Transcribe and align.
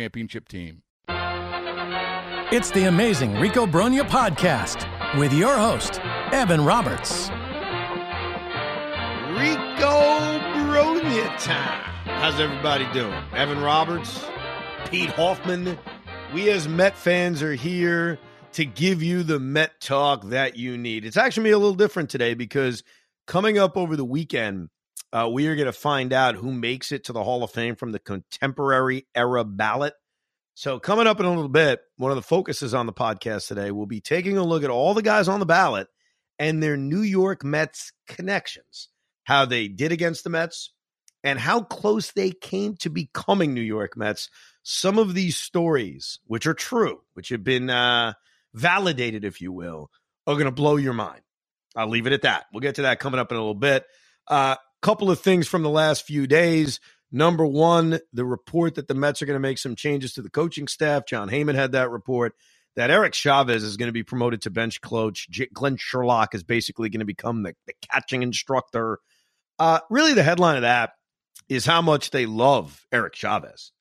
championship 0.00 0.48
team. 0.48 0.82
It's 2.50 2.70
the 2.70 2.84
amazing 2.88 3.34
Rico 3.34 3.66
Brogna 3.66 4.00
podcast 4.00 4.86
with 5.18 5.30
your 5.30 5.54
host, 5.58 6.00
Evan 6.32 6.64
Roberts. 6.64 7.28
Rico 9.38 10.00
Brogna 10.64 11.38
time. 11.38 11.82
How's 12.06 12.40
everybody 12.40 12.90
doing? 12.94 13.22
Evan 13.34 13.60
Roberts, 13.60 14.24
Pete 14.88 15.10
Hoffman. 15.10 15.78
We 16.32 16.48
as 16.48 16.66
Met 16.66 16.96
fans 16.96 17.42
are 17.42 17.52
here 17.54 18.18
to 18.52 18.64
give 18.64 19.02
you 19.02 19.22
the 19.22 19.38
Met 19.38 19.82
talk 19.82 20.30
that 20.30 20.56
you 20.56 20.78
need. 20.78 21.04
It's 21.04 21.18
actually 21.18 21.50
a 21.50 21.58
little 21.58 21.74
different 21.74 22.08
today 22.08 22.32
because 22.32 22.82
coming 23.26 23.58
up 23.58 23.76
over 23.76 23.96
the 23.96 24.04
weekend, 24.06 24.70
uh, 25.12 25.28
we 25.30 25.46
are 25.48 25.56
going 25.56 25.66
to 25.66 25.72
find 25.72 26.12
out 26.12 26.36
who 26.36 26.52
makes 26.52 26.92
it 26.92 27.04
to 27.04 27.12
the 27.12 27.24
Hall 27.24 27.42
of 27.42 27.50
Fame 27.50 27.76
from 27.76 27.92
the 27.92 27.98
contemporary 27.98 29.06
era 29.14 29.44
ballot. 29.44 29.94
So, 30.54 30.78
coming 30.78 31.06
up 31.06 31.20
in 31.20 31.26
a 31.26 31.30
little 31.30 31.48
bit, 31.48 31.80
one 31.96 32.10
of 32.10 32.16
the 32.16 32.22
focuses 32.22 32.74
on 32.74 32.86
the 32.86 32.92
podcast 32.92 33.48
today 33.48 33.70
will 33.70 33.86
be 33.86 34.00
taking 34.00 34.36
a 34.36 34.44
look 34.44 34.62
at 34.62 34.70
all 34.70 34.94
the 34.94 35.02
guys 35.02 35.28
on 35.28 35.40
the 35.40 35.46
ballot 35.46 35.88
and 36.38 36.62
their 36.62 36.76
New 36.76 37.00
York 37.02 37.44
Mets 37.44 37.92
connections, 38.06 38.88
how 39.24 39.44
they 39.44 39.68
did 39.68 39.92
against 39.92 40.24
the 40.24 40.30
Mets, 40.30 40.72
and 41.24 41.38
how 41.38 41.62
close 41.62 42.12
they 42.12 42.30
came 42.30 42.76
to 42.76 42.90
becoming 42.90 43.54
New 43.54 43.60
York 43.60 43.96
Mets. 43.96 44.28
Some 44.62 44.98
of 44.98 45.14
these 45.14 45.36
stories, 45.36 46.18
which 46.26 46.46
are 46.46 46.54
true, 46.54 47.00
which 47.14 47.30
have 47.30 47.44
been 47.44 47.70
uh, 47.70 48.12
validated, 48.54 49.24
if 49.24 49.40
you 49.40 49.52
will, 49.52 49.90
are 50.26 50.34
going 50.34 50.44
to 50.44 50.50
blow 50.50 50.76
your 50.76 50.92
mind. 50.92 51.22
I'll 51.74 51.88
leave 51.88 52.06
it 52.06 52.12
at 52.12 52.22
that. 52.22 52.46
We'll 52.52 52.60
get 52.60 52.76
to 52.76 52.82
that 52.82 53.00
coming 53.00 53.20
up 53.20 53.30
in 53.30 53.36
a 53.36 53.40
little 53.40 53.54
bit. 53.54 53.86
Uh, 54.26 54.56
couple 54.82 55.10
of 55.10 55.20
things 55.20 55.48
from 55.48 55.62
the 55.62 55.70
last 55.70 56.06
few 56.06 56.26
days. 56.26 56.80
Number 57.12 57.44
one, 57.44 57.98
the 58.12 58.24
report 58.24 58.76
that 58.76 58.88
the 58.88 58.94
Mets 58.94 59.20
are 59.20 59.26
going 59.26 59.34
to 59.34 59.40
make 59.40 59.58
some 59.58 59.74
changes 59.74 60.14
to 60.14 60.22
the 60.22 60.30
coaching 60.30 60.68
staff. 60.68 61.06
Jon 61.06 61.28
Heyman 61.28 61.54
had 61.54 61.72
that 61.72 61.90
report 61.90 62.34
that 62.76 62.90
Eric 62.90 63.14
Chavez 63.14 63.64
is 63.64 63.76
going 63.76 63.88
to 63.88 63.92
be 63.92 64.04
promoted 64.04 64.42
to 64.42 64.50
bench 64.50 64.80
coach. 64.80 65.28
Glenn 65.52 65.76
Sherlock 65.76 66.34
is 66.34 66.44
basically 66.44 66.88
going 66.88 67.00
to 67.00 67.06
become 67.06 67.42
the, 67.42 67.54
the 67.66 67.74
catching 67.90 68.22
instructor. 68.22 69.00
Uh, 69.58 69.80
really, 69.90 70.14
the 70.14 70.22
headline 70.22 70.56
of 70.56 70.62
that 70.62 70.92
is 71.48 71.66
how 71.66 71.82
much 71.82 72.10
they 72.10 72.26
love 72.26 72.86
Eric 72.92 73.14
Chavez 73.14 73.72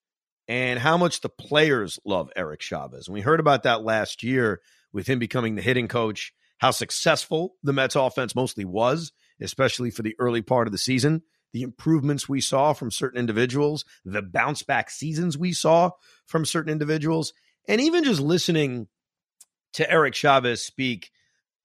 and 0.48 0.80
how 0.80 0.98
much 0.98 1.22
the 1.22 1.30
players 1.30 2.00
love 2.04 2.31
Eric 2.36 2.62
Chavez. 2.62 3.08
And 3.08 3.14
we 3.14 3.22
heard 3.22 3.40
about 3.40 3.64
that 3.64 3.84
last 3.84 4.24
year 4.24 4.60
with 4.92 5.08
him 5.08 5.20
becoming 5.20 5.54
the 5.54 5.62
hitting 5.62 5.88
coach, 5.88 6.34
how 6.58 6.72
successful 6.72 7.54
the 7.62 7.74
Mets 7.74 7.96
offense 7.96 8.36
mostly 8.36 8.66
was 8.66 9.12
especially 9.41 9.91
for 9.91 10.01
the 10.01 10.16
early 10.19 10.41
part 10.41 10.67
of 10.67 10.72
the 10.72 10.77
season. 10.77 11.22
The 11.51 11.63
improvements 11.63 12.29
we 12.29 12.41
saw 12.41 12.73
from 12.73 12.91
certain 12.91 13.19
individuals, 13.19 13.83
the 14.05 14.22
bounce 14.22 14.61
back 14.61 14.89
seasons 14.91 15.38
we 15.38 15.51
saw 15.51 15.91
from 16.25 16.45
certain 16.45 16.72
individuals, 16.72 17.33
and 17.67 17.81
even 17.81 18.03
just 18.03 18.19
listening 18.22 18.88
to 19.73 19.89
Eric 19.89 20.13
Chavez 20.13 20.63
speak, 20.63 21.11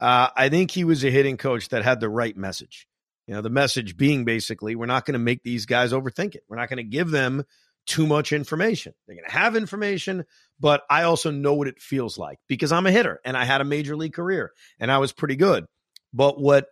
uh, 0.00 0.28
I 0.36 0.48
think 0.48 0.70
he 0.70 0.84
was 0.84 1.04
a 1.04 1.10
hitting 1.10 1.36
coach 1.36 1.68
that 1.70 1.84
had 1.84 2.00
the 2.00 2.08
right 2.08 2.36
message. 2.36 2.86
You 3.26 3.34
know, 3.34 3.40
the 3.40 3.50
message 3.50 3.96
being 3.96 4.24
basically, 4.24 4.74
we're 4.74 4.86
not 4.86 5.06
going 5.06 5.14
to 5.14 5.18
make 5.18 5.42
these 5.42 5.66
guys 5.66 5.92
overthink 5.92 6.34
it. 6.34 6.44
We're 6.48 6.56
not 6.56 6.68
going 6.68 6.78
to 6.78 6.82
give 6.82 7.10
them 7.10 7.44
too 7.86 8.06
much 8.06 8.32
information. 8.32 8.94
They're 9.06 9.16
going 9.16 9.28
to 9.28 9.32
have 9.32 9.56
information, 9.56 10.24
but 10.58 10.82
I 10.90 11.02
also 11.04 11.30
know 11.30 11.54
what 11.54 11.68
it 11.68 11.80
feels 11.80 12.18
like 12.18 12.38
because 12.48 12.72
I'm 12.72 12.86
a 12.86 12.90
hitter 12.90 13.20
and 13.24 13.36
I 13.36 13.44
had 13.44 13.60
a 13.60 13.64
major 13.64 13.96
league 13.96 14.14
career 14.14 14.52
and 14.78 14.90
I 14.90 14.98
was 14.98 15.12
pretty 15.12 15.36
good. 15.36 15.66
But 16.12 16.40
what 16.40 16.66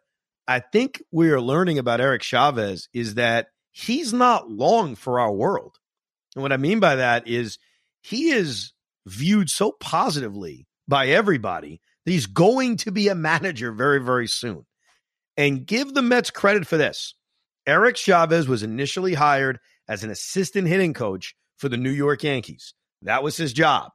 I 0.47 0.61
think 0.61 1.03
we 1.11 1.31
are 1.31 1.41
learning 1.41 1.79
about 1.79 2.01
Eric 2.01 2.23
Chavez 2.23 2.89
is 2.93 3.15
that 3.15 3.49
he's 3.71 4.13
not 4.13 4.51
long 4.51 4.95
for 4.95 5.21
our 5.21 5.33
world. 5.33 5.77
And 6.35 6.43
what 6.43 6.53
I 6.53 6.57
mean 6.57 6.81
by 6.81 6.97
that 6.97 7.29
is 7.29 7.59
he 8.03 8.31
is 8.31 8.73
viewed 9.07 9.51
so 9.51 9.73
positively 9.73 10.67
by 10.89 11.09
everybody 11.09 11.81
that 12.05 12.13
he's 12.13 12.27
going 12.27 12.77
to 12.79 12.91
be 12.91 13.09
a 13.09 13.15
manager 13.15 13.73
very, 13.73 14.03
very 14.03 14.27
soon. 14.27 14.67
And 15.37 15.67
give 15.67 15.95
the 15.95 16.03
Mets 16.03 16.31
credit 16.31 16.67
for 16.67 16.77
this. 16.77 17.15
Eric 17.67 17.97
Chavez 17.97 18.49
was 18.49 18.63
initially 18.63 19.15
hired 19.15 19.59
as 19.89 20.05
an 20.05 20.11
assistant 20.11 20.69
hitting 20.69 20.95
coach 20.95 21.35
for 21.59 21.69
the 21.69 21.77
New 21.77 21.91
York 21.91 22.23
Yankees. 22.25 22.75
That 23.03 23.23
was 23.23 23.37
his 23.37 23.53
job. 23.53 23.93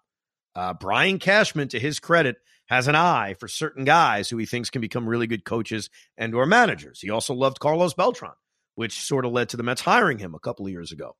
Uh, 0.55 0.73
Brian 0.73 1.19
Cashman, 1.19 1.67
to 1.69 1.79
his 1.79 1.99
credit, 1.99 2.37
has 2.67 2.87
an 2.87 2.95
eye 2.95 3.33
for 3.33 3.47
certain 3.47 3.85
guys 3.85 4.29
who 4.29 4.37
he 4.37 4.45
thinks 4.45 4.69
can 4.69 4.81
become 4.81 5.07
really 5.07 5.27
good 5.27 5.43
coaches 5.43 5.89
and 6.17 6.33
or 6.35 6.45
managers. 6.45 7.01
He 7.01 7.09
also 7.09 7.33
loved 7.33 7.59
Carlos 7.59 7.93
Beltran, 7.93 8.33
which 8.75 9.01
sort 9.01 9.25
of 9.25 9.31
led 9.31 9.49
to 9.49 9.57
the 9.57 9.63
Mets 9.63 9.81
hiring 9.81 10.19
him 10.19 10.35
a 10.35 10.39
couple 10.39 10.65
of 10.65 10.71
years 10.71 10.91
ago. 10.91 11.15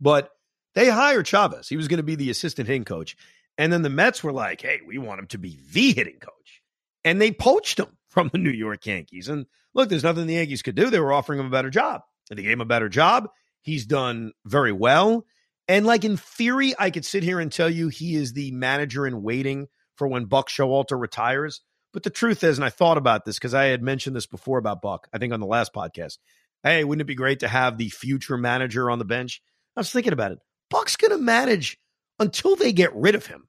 But 0.00 0.30
they 0.74 0.88
hired 0.88 1.26
Chavez. 1.26 1.68
He 1.68 1.76
was 1.76 1.88
going 1.88 1.98
to 1.98 2.02
be 2.02 2.16
the 2.16 2.30
assistant 2.30 2.68
hitting 2.68 2.84
coach. 2.84 3.16
And 3.58 3.72
then 3.72 3.82
the 3.82 3.90
Mets 3.90 4.22
were 4.22 4.32
like, 4.32 4.60
hey, 4.60 4.80
we 4.86 4.98
want 4.98 5.20
him 5.20 5.26
to 5.28 5.38
be 5.38 5.58
the 5.70 5.92
hitting 5.92 6.18
coach. 6.18 6.62
And 7.04 7.20
they 7.20 7.30
poached 7.30 7.78
him 7.78 7.96
from 8.08 8.30
the 8.32 8.38
New 8.38 8.50
York 8.50 8.84
Yankees. 8.86 9.28
And 9.28 9.46
look, 9.74 9.88
there's 9.88 10.04
nothing 10.04 10.26
the 10.26 10.34
Yankees 10.34 10.62
could 10.62 10.74
do. 10.74 10.90
They 10.90 11.00
were 11.00 11.12
offering 11.12 11.40
him 11.40 11.46
a 11.46 11.50
better 11.50 11.70
job. 11.70 12.02
And 12.30 12.38
they 12.38 12.42
gave 12.42 12.52
him 12.52 12.60
a 12.60 12.66
better 12.66 12.88
job. 12.88 13.28
He's 13.60 13.86
done 13.86 14.32
very 14.44 14.72
well. 14.72 15.26
And 15.68 15.84
like 15.84 16.04
in 16.04 16.16
theory, 16.16 16.74
I 16.78 16.90
could 16.90 17.04
sit 17.04 17.22
here 17.22 17.40
and 17.40 17.52
tell 17.52 17.68
you 17.68 17.88
he 17.88 18.14
is 18.14 18.32
the 18.32 18.52
manager 18.52 19.06
in 19.06 19.22
waiting 19.22 19.68
for 19.96 20.06
when 20.06 20.26
Buck 20.26 20.48
Showalter 20.48 20.98
retires. 20.98 21.60
But 21.92 22.02
the 22.02 22.10
truth 22.10 22.44
is, 22.44 22.58
and 22.58 22.64
I 22.64 22.70
thought 22.70 22.98
about 22.98 23.24
this 23.24 23.38
because 23.38 23.54
I 23.54 23.66
had 23.66 23.82
mentioned 23.82 24.14
this 24.14 24.26
before 24.26 24.58
about 24.58 24.82
Buck, 24.82 25.08
I 25.12 25.18
think 25.18 25.32
on 25.32 25.40
the 25.40 25.46
last 25.46 25.72
podcast. 25.72 26.18
Hey, 26.62 26.84
wouldn't 26.84 27.02
it 27.02 27.06
be 27.06 27.14
great 27.14 27.40
to 27.40 27.48
have 27.48 27.78
the 27.78 27.88
future 27.88 28.36
manager 28.36 28.90
on 28.90 28.98
the 28.98 29.04
bench? 29.04 29.42
I 29.76 29.80
was 29.80 29.90
thinking 29.90 30.12
about 30.12 30.32
it. 30.32 30.38
Buck's 30.68 30.96
going 30.96 31.12
to 31.12 31.18
manage 31.18 31.78
until 32.18 32.56
they 32.56 32.72
get 32.72 32.94
rid 32.94 33.14
of 33.14 33.26
him. 33.26 33.48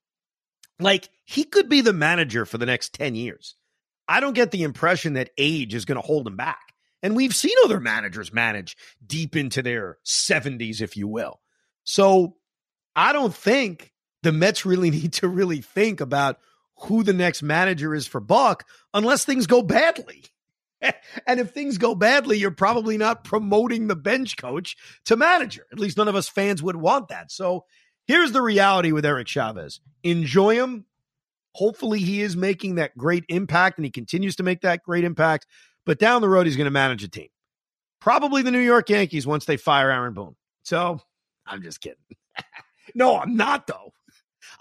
Like, 0.79 1.09
he 1.25 1.43
could 1.43 1.69
be 1.69 1.81
the 1.81 1.93
manager 1.93 2.45
for 2.45 2.57
the 2.57 2.65
next 2.65 2.93
10 2.93 3.15
years. 3.15 3.55
I 4.07 4.19
don't 4.19 4.33
get 4.33 4.51
the 4.51 4.63
impression 4.63 5.13
that 5.13 5.31
age 5.37 5.73
is 5.73 5.85
going 5.85 5.99
to 5.99 6.05
hold 6.05 6.27
him 6.27 6.37
back. 6.37 6.73
And 7.03 7.15
we've 7.15 7.35
seen 7.35 7.55
other 7.65 7.79
managers 7.79 8.33
manage 8.33 8.77
deep 9.05 9.35
into 9.35 9.61
their 9.61 9.97
70s, 10.05 10.81
if 10.81 10.95
you 10.97 11.07
will. 11.07 11.39
So 11.83 12.35
I 12.95 13.13
don't 13.13 13.33
think 13.33 13.91
the 14.23 14.31
Mets 14.31 14.65
really 14.65 14.89
need 14.91 15.13
to 15.13 15.27
really 15.27 15.61
think 15.61 16.01
about 16.01 16.39
who 16.81 17.03
the 17.03 17.13
next 17.13 17.41
manager 17.41 17.95
is 17.95 18.07
for 18.07 18.19
Buck 18.19 18.65
unless 18.93 19.25
things 19.25 19.47
go 19.47 19.61
badly. 19.61 20.23
and 21.27 21.39
if 21.39 21.51
things 21.51 21.77
go 21.77 21.95
badly, 21.95 22.37
you're 22.37 22.51
probably 22.51 22.97
not 22.97 23.23
promoting 23.23 23.87
the 23.87 23.95
bench 23.95 24.37
coach 24.37 24.77
to 25.05 25.15
manager. 25.15 25.65
At 25.71 25.79
least 25.79 25.97
none 25.97 26.07
of 26.07 26.15
us 26.15 26.29
fans 26.29 26.61
would 26.61 26.75
want 26.75 27.07
that. 27.07 27.31
So 27.31 27.65
here's 28.05 28.31
the 28.31 28.43
reality 28.43 28.91
with 28.91 29.05
Eric 29.05 29.27
Chavez 29.27 29.81
enjoy 30.03 30.55
him. 30.55 30.85
Hopefully, 31.53 31.99
he 31.99 32.21
is 32.21 32.37
making 32.37 32.75
that 32.75 32.95
great 32.95 33.25
impact 33.29 33.79
and 33.79 33.85
he 33.85 33.89
continues 33.89 34.35
to 34.35 34.43
make 34.43 34.61
that 34.61 34.83
great 34.83 35.03
impact. 35.03 35.47
But 35.87 35.97
down 35.97 36.21
the 36.21 36.29
road, 36.29 36.45
he's 36.45 36.55
going 36.55 36.65
to 36.65 36.71
manage 36.71 37.03
a 37.03 37.07
team. 37.07 37.29
probably 37.99 38.43
the 38.43 38.51
New 38.51 38.59
York 38.59 38.89
Yankees 38.89 39.25
once 39.25 39.45
they 39.45 39.57
fire 39.57 39.89
Aaron 39.89 40.13
Boone. 40.13 40.35
So 40.61 40.99
I'm 41.47 41.63
just 41.63 41.81
kidding. 41.81 41.97
no, 42.93 43.17
I'm 43.17 43.35
not, 43.35 43.65
though. 43.65 43.93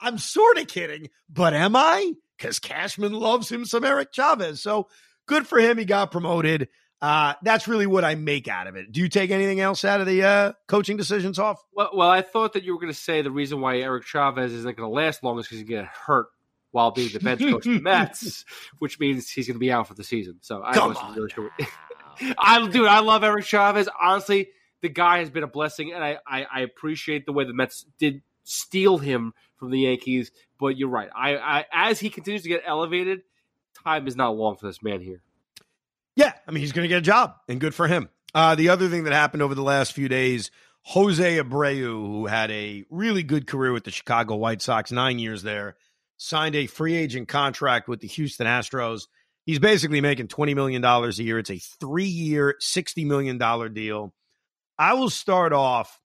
I'm 0.01 0.19
sort 0.19 0.59
of 0.59 0.67
kidding, 0.67 1.11
but 1.29 1.55
am 1.55 1.77
I? 1.77 2.13
Because 2.37 2.59
Cashman 2.59 3.13
loves 3.13 3.51
him 3.51 3.65
some 3.65 3.85
Eric 3.85 4.13
Chavez. 4.13 4.61
So 4.61 4.89
good 5.27 5.47
for 5.47 5.59
him. 5.59 5.79
He 5.79 5.85
got 5.85 6.11
promoted. 6.11 6.69
Uh, 7.01 7.35
that's 7.43 7.69
really 7.69 7.87
what 7.87 8.05
I 8.05 8.15
make 8.15 8.49
out 8.49 8.67
of 8.67 8.77
it. 8.77 8.91
Do 8.91 9.01
you 9.01 9.09
take 9.09 9.31
anything 9.31 9.61
else 9.61 9.85
out 9.85 10.01
of 10.01 10.07
the 10.07 10.23
uh, 10.23 10.53
coaching 10.67 10.97
decisions 10.97 11.39
off? 11.39 11.63
Well, 11.75 11.91
well, 11.93 12.11
I 12.11 12.23
thought 12.23 12.55
that 12.55 12.65
you 12.65 12.73
were 12.73 12.81
going 12.81 12.93
to 12.93 12.99
say 12.99 13.23
the 13.23 13.31
reason 13.31 13.61
why 13.61 13.79
Eric 13.79 14.05
Chavez 14.05 14.53
isn't 14.53 14.77
going 14.77 14.89
to 14.89 14.95
last 14.95 15.23
long 15.23 15.39
is 15.39 15.47
because 15.47 15.59
he's 15.59 15.69
going 15.69 15.85
to 15.85 15.91
hurt 15.91 16.29
while 16.71 16.91
being 16.91 17.11
the 17.13 17.21
bench 17.21 17.41
coach 17.41 17.67
of 17.67 17.75
the 17.75 17.81
Mets, 17.81 18.45
which 18.79 18.99
means 18.99 19.31
he's 19.31 19.47
going 19.47 19.55
to 19.55 19.61
be 19.61 19.71
out 19.71 19.89
for 19.89 19.95
the 19.95 20.05
season. 20.05 20.39
So 20.41 20.63
I 20.65 20.75
Come 20.75 20.95
wasn't 20.95 21.17
really 21.17 21.31
sure. 21.31 21.51
I 22.39 22.67
dude, 22.67 22.87
I 22.87 23.01
love 23.01 23.25
Eric 23.25 23.45
Chavez. 23.45 23.89
Honestly, 24.01 24.49
the 24.81 24.89
guy 24.89 25.19
has 25.19 25.31
been 25.31 25.43
a 25.43 25.49
blessing, 25.49 25.93
and 25.93 26.03
I, 26.03 26.19
I, 26.27 26.47
I 26.53 26.61
appreciate 26.61 27.27
the 27.27 27.33
way 27.33 27.45
the 27.45 27.53
Mets 27.53 27.85
did 27.99 28.23
steal 28.45 28.99
him 28.99 29.33
from 29.59 29.71
the 29.71 29.81
Yankees. 29.81 30.31
But 30.59 30.77
you're 30.77 30.89
right. 30.89 31.09
I, 31.15 31.37
I 31.37 31.65
as 31.73 32.01
he 32.01 32.11
continues 32.11 32.43
to 32.43 32.49
get 32.49 32.63
elevated, 32.67 33.23
time 33.85 34.07
is 34.07 34.17
not 34.17 34.37
long 34.37 34.57
for 34.57 34.67
this 34.67 34.83
man 34.83 35.01
here. 35.01 35.23
Yeah, 36.15 36.33
I 36.47 36.51
mean, 36.51 36.63
he's 36.63 36.73
going 36.73 36.85
to 36.85 36.89
get 36.89 36.99
a 36.99 37.03
job, 37.03 37.35
and 37.49 37.61
good 37.61 37.75
for 37.75 37.87
him. 37.87 38.09
Uh, 38.35 38.55
the 38.55 38.71
other 38.71 38.89
thing 38.89 39.05
that 39.05 39.13
happened 39.13 39.43
over 39.43 39.55
the 39.55 39.63
last 39.63 39.93
few 39.93 40.09
days, 40.09 40.51
Jose 40.83 41.39
Abreu, 41.39 41.85
who 41.85 42.27
had 42.27 42.51
a 42.51 42.85
really 42.91 43.23
good 43.23 43.47
career 43.47 43.73
with 43.73 43.85
the 43.85 43.91
Chicago 43.91 44.37
White 44.37 44.63
Sox, 44.63 44.93
nine 44.93 45.19
years 45.19 45.43
there, 45.43 45.77
signed 46.17 46.55
a 46.55 46.67
free 46.67 46.95
agent 46.95 47.29
contract 47.29 47.89
with 47.89 48.01
the 48.01 48.07
Houston 48.09 48.47
Astros. 48.47 49.09
He's 49.45 49.59
basically 49.59 50.01
making 50.01 50.29
$20 50.29 50.55
million 50.55 50.85
a 50.85 51.09
year. 51.11 51.39
It's 51.39 51.51
a 51.51 51.59
three 51.59 52.05
year, 52.07 52.57
$60 52.61 53.07
million 53.07 53.39
deal. 53.73 54.15
I 54.79 54.95
will 54.95 55.11
start 55.11 55.53
off 55.53 56.01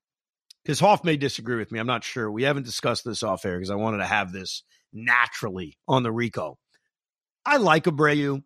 because 0.63 0.79
Hoff 0.79 1.03
may 1.03 1.17
disagree 1.17 1.57
with 1.57 1.71
me. 1.71 1.79
I'm 1.79 1.87
not 1.87 2.03
sure. 2.03 2.31
We 2.31 2.43
haven't 2.43 2.65
discussed 2.65 3.05
this 3.05 3.23
off 3.23 3.45
air 3.45 3.57
because 3.57 3.71
I 3.71 3.75
wanted 3.75 3.97
to 3.97 4.05
have 4.05 4.31
this 4.31 4.63
naturally 4.93 5.77
on 5.87 6.03
the 6.03 6.11
Rico. 6.11 6.57
I 7.45 7.57
like 7.57 7.85
Abreu. 7.85 8.43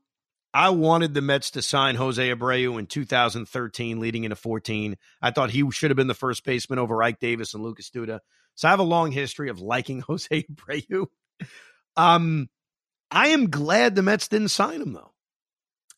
I 0.54 0.70
wanted 0.70 1.14
the 1.14 1.22
Mets 1.22 1.52
to 1.52 1.62
sign 1.62 1.96
Jose 1.96 2.30
Abreu 2.34 2.80
in 2.80 2.88
2013, 2.88 4.00
leading 4.00 4.24
into 4.24 4.38
14. 4.38 4.96
I 5.22 5.32
thought 5.32 5.50
he 5.50 5.70
should 5.72 5.92
have 5.92 5.98
been 5.98 6.08
the 6.08 6.14
first 6.14 6.46
baseman 6.46 6.80
over 6.80 7.04
Ike 7.04 7.20
Davis 7.20 7.54
and 7.54 7.62
Lucas 7.62 7.90
Duda. 7.90 8.20
So 8.56 8.70
I 8.70 8.72
have 8.72 8.80
a 8.80 8.84
long 8.84 9.12
history 9.12 9.50
of 9.50 9.60
liking 9.60 10.00
Jose 10.08 10.30
Abreu. 10.30 11.08
Um, 11.98 12.48
I 13.12 13.30
am 13.30 13.50
glad 13.50 13.96
the 13.96 14.02
Mets 14.02 14.30
didn't 14.30 14.48
sign 14.50 14.82
him 14.82 14.94
though. 14.94 15.12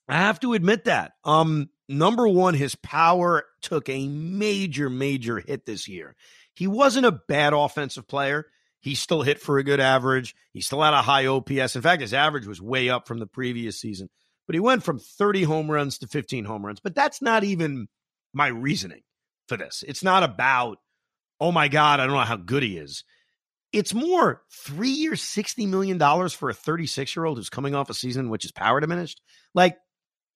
I 0.10 0.18
have 0.18 0.40
to 0.40 0.54
admit 0.54 0.86
that. 0.86 1.14
Um, 1.24 1.70
number 1.88 2.28
one, 2.28 2.54
his 2.54 2.76
power 2.76 3.46
took 3.62 3.90
a 3.90 4.08
major, 4.08 4.90
major 4.90 5.40
hit 5.40 5.66
this 5.66 5.88
year. 5.88 6.16
He 6.54 6.68
wasn't 6.68 7.06
a 7.06 7.12
bad 7.12 7.54
offensive 7.54 8.08
player. 8.08 8.48
He 8.80 8.96
still 8.96 9.22
hit 9.22 9.40
for 9.40 9.58
a 9.58 9.64
good 9.64 9.80
average. 9.80 10.36
He 10.54 10.62
still 10.62 10.82
had 10.82 10.94
a 10.94 11.02
high 11.02 11.26
OPS. 11.26 11.76
In 11.76 11.82
fact, 11.82 12.02
his 12.02 12.14
average 12.14 12.48
was 12.48 12.62
way 12.62 12.90
up 12.90 13.08
from 13.08 13.20
the 13.20 13.28
previous 13.28 13.80
season. 13.80 14.10
But 14.46 14.56
he 14.56 14.60
went 14.60 14.84
from 14.84 15.00
30 15.00 15.44
home 15.44 15.70
runs 15.70 16.00
to 16.00 16.08
15 16.08 16.46
home 16.46 16.66
runs. 16.66 16.80
But 16.80 16.96
that's 16.96 17.22
not 17.22 17.44
even 17.44 17.88
my 18.34 18.48
reasoning 18.48 19.02
for 19.48 19.58
this. 19.58 19.84
It's 19.88 20.04
not 20.04 20.24
about, 20.24 20.78
oh 21.40 21.52
my 21.52 21.68
God, 21.68 22.00
I 22.00 22.06
don't 22.06 22.16
know 22.16 22.22
how 22.22 22.38
good 22.38 22.64
he 22.64 22.78
is. 22.78 23.04
It's 23.74 23.94
more 23.94 24.42
three 24.52 24.90
years, 24.90 25.22
$60 25.22 25.68
million 25.68 26.00
for 26.30 26.50
a 26.50 26.54
36 26.54 27.16
year 27.16 27.26
old 27.26 27.38
who's 27.38 27.50
coming 27.50 27.76
off 27.76 27.90
a 27.90 27.94
season 27.94 28.26
in 28.26 28.32
which 28.32 28.44
his 28.44 28.52
power 28.52 28.80
diminished. 28.80 29.22
Like, 29.54 29.78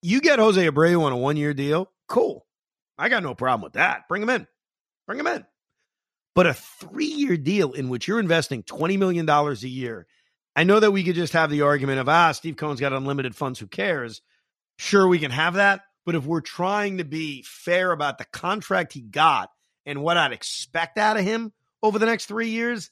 you 0.01 0.21
get 0.21 0.39
Jose 0.39 0.65
Abreu 0.68 1.01
on 1.03 1.13
a 1.13 1.18
one 1.18 1.38
year 1.38 1.53
deal, 1.53 1.92
cool. 2.07 2.45
I 2.98 3.09
got 3.09 3.24
no 3.24 3.36
problem 3.36 3.63
with 3.63 3.74
that. 3.74 4.07
Bring 4.09 4.21
him 4.24 4.30
in. 4.30 4.48
Bring 5.07 5.19
him 5.19 5.27
in. 5.27 5.45
But 6.36 6.48
a 6.48 6.53
three 6.53 7.06
year 7.07 7.38
deal 7.38 7.74
in 7.74 7.89
which 7.89 8.07
you're 8.07 8.19
investing 8.19 8.63
$20 8.63 8.98
million 8.98 9.30
a 9.30 9.53
year, 9.68 10.07
I 10.56 10.63
know 10.63 10.80
that 10.80 10.92
we 10.92 11.03
could 11.03 11.15
just 11.15 11.33
have 11.33 11.50
the 11.50 11.63
argument 11.63 12.00
of, 12.00 12.09
ah, 12.09 12.31
Steve 12.33 12.57
Cohen's 12.57 12.80
got 12.80 12.94
unlimited 12.94 13.36
funds. 13.36 13.59
Who 13.59 13.68
cares? 13.68 14.21
Sure, 14.77 15.07
we 15.07 15.19
can 15.19 15.31
have 15.31 15.56
that. 15.56 15.81
But 16.06 16.15
if 16.15 16.25
we're 16.25 16.42
trying 16.42 16.97
to 16.97 17.06
be 17.06 17.44
fair 17.44 17.92
about 17.92 18.18
the 18.18 18.25
contract 18.25 18.94
he 18.94 19.01
got 19.01 19.51
and 19.86 20.01
what 20.01 20.18
I'd 20.18 20.33
expect 20.33 20.97
out 20.97 21.18
of 21.18 21.24
him 21.24 21.54
over 21.83 22.00
the 22.00 22.06
next 22.07 22.25
three 22.25 22.50
years, 22.50 22.92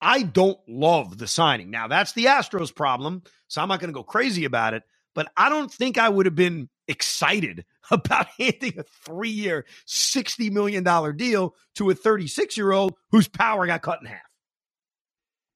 I 0.00 0.22
don't 0.22 0.58
love 0.68 1.18
the 1.18 1.26
signing. 1.26 1.70
Now, 1.70 1.88
that's 1.88 2.12
the 2.12 2.26
Astros 2.26 2.74
problem. 2.74 3.22
So 3.48 3.62
I'm 3.62 3.68
not 3.68 3.80
going 3.80 3.90
to 3.92 3.94
go 3.98 4.02
crazy 4.04 4.44
about 4.44 4.74
it. 4.74 4.82
But 5.18 5.32
I 5.36 5.48
don't 5.48 5.72
think 5.72 5.98
I 5.98 6.08
would 6.08 6.26
have 6.26 6.36
been 6.36 6.68
excited 6.86 7.64
about 7.90 8.28
handing 8.38 8.78
a 8.78 8.84
three 9.04 9.30
year, 9.30 9.64
$60 9.84 10.52
million 10.52 10.84
deal 11.16 11.56
to 11.74 11.90
a 11.90 11.94
36 11.96 12.56
year 12.56 12.70
old 12.70 12.94
whose 13.10 13.26
power 13.26 13.66
got 13.66 13.82
cut 13.82 13.98
in 14.00 14.06
half. 14.06 14.20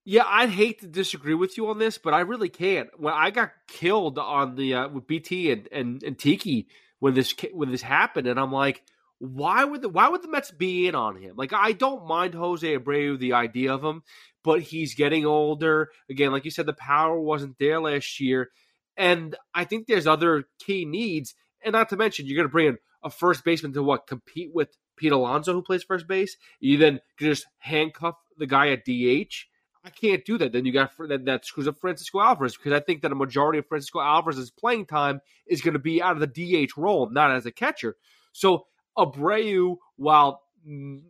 Yeah, 0.03 0.23
I'd 0.27 0.49
hate 0.49 0.81
to 0.81 0.87
disagree 0.87 1.33
with 1.33 1.55
you 1.55 1.69
on 1.69 1.79
this, 1.79 1.97
but 1.97 2.13
I 2.13 2.19
really 2.19 2.49
can't. 2.49 2.89
When 2.97 3.13
I 3.13 3.29
got 3.29 3.51
killed 3.69 4.19
on 4.19 4.55
the 4.55 4.73
uh, 4.73 4.89
with 4.89 5.07
BT 5.07 5.53
and, 5.53 5.69
and 5.71 6.03
and 6.03 6.19
Tiki 6.19 6.67
when 6.99 7.13
this 7.13 7.33
when 7.53 7.71
this 7.71 7.81
happened, 7.81 8.27
and 8.27 8.37
I'm 8.37 8.51
like, 8.51 8.83
why 9.19 9.63
would 9.63 9.81
the 9.81 9.87
why 9.87 10.09
would 10.09 10.23
the 10.23 10.27
Mets 10.27 10.51
be 10.51 10.89
in 10.89 10.95
on 10.95 11.15
him? 11.15 11.35
Like, 11.37 11.53
I 11.53 11.71
don't 11.71 12.05
mind 12.05 12.33
Jose 12.33 12.67
Abreu, 12.67 13.17
the 13.17 13.31
idea 13.31 13.73
of 13.73 13.81
him, 13.81 14.03
but 14.43 14.59
he's 14.59 14.95
getting 14.95 15.25
older. 15.25 15.89
Again, 16.09 16.33
like 16.33 16.43
you 16.43 16.51
said, 16.51 16.65
the 16.65 16.73
power 16.73 17.17
wasn't 17.17 17.57
there 17.59 17.79
last 17.79 18.19
year, 18.19 18.51
and 18.97 19.35
I 19.53 19.63
think 19.65 19.87
there's 19.87 20.07
other 20.07 20.45
key 20.59 20.85
needs, 20.85 21.35
and 21.63 21.73
not 21.73 21.89
to 21.89 21.97
mention 21.97 22.25
you're 22.25 22.37
going 22.37 22.47
to 22.47 22.51
bring 22.51 22.67
in 22.67 22.77
a 23.03 23.09
first 23.09 23.43
baseman 23.43 23.73
to 23.73 23.83
what 23.83 24.07
compete 24.07 24.51
with 24.53 24.69
Pete 24.95 25.11
Alonso, 25.11 25.53
who 25.53 25.61
plays 25.61 25.83
first 25.83 26.07
base. 26.07 26.37
You 26.59 26.77
then 26.77 26.99
just 27.17 27.45
handcuff 27.59 28.15
the 28.37 28.47
guy 28.47 28.69
at 28.69 28.85
DH 28.85 29.45
I 29.85 29.89
can't 29.89 30.23
do 30.23 30.37
that. 30.37 30.53
Then 30.53 30.65
you 30.65 30.71
got 30.71 30.91
that, 31.09 31.25
that 31.25 31.45
screws 31.45 31.67
up 31.67 31.79
Francisco 31.79 32.21
Alvarez 32.21 32.55
because 32.55 32.71
I 32.71 32.79
think 32.79 33.01
that 33.01 33.11
a 33.11 33.15
majority 33.15 33.59
of 33.59 33.67
Francisco 33.67 33.99
Alvarez's 33.99 34.49
playing 34.49 34.85
time 34.85 35.19
is 35.45 35.61
going 35.61 35.73
to 35.73 35.79
be 35.79 36.01
out 36.01 36.19
of 36.19 36.21
the 36.21 36.65
DH 36.67 36.77
role, 36.77 37.09
not 37.09 37.31
as 37.31 37.45
a 37.45 37.51
catcher. 37.51 37.97
So 38.31 38.67
Abreu, 38.97 39.77
while 39.97 40.41
mm, 40.67 41.01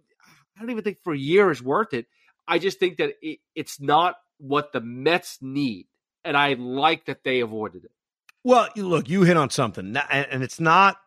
I 0.57 0.59
don't 0.59 0.71
even 0.71 0.83
think 0.83 1.03
for 1.03 1.13
a 1.13 1.17
year 1.17 1.51
is 1.51 1.61
worth 1.61 1.93
it, 1.93 2.07
I 2.47 2.57
just 2.57 2.79
think 2.79 2.97
that 2.97 3.13
it, 3.21 3.39
it's 3.53 3.79
not 3.79 4.15
what 4.39 4.73
the 4.73 4.81
Mets 4.81 5.37
need, 5.39 5.87
and 6.23 6.37
I 6.37 6.53
like 6.53 7.05
that 7.05 7.23
they 7.23 7.39
avoided 7.39 7.85
it. 7.85 7.91
Well, 8.43 8.67
look, 8.75 9.09
you 9.09 9.23
hit 9.23 9.37
on 9.37 9.49
something, 9.49 9.95
and 9.95 10.43
it's 10.43 10.59
not 10.59 10.97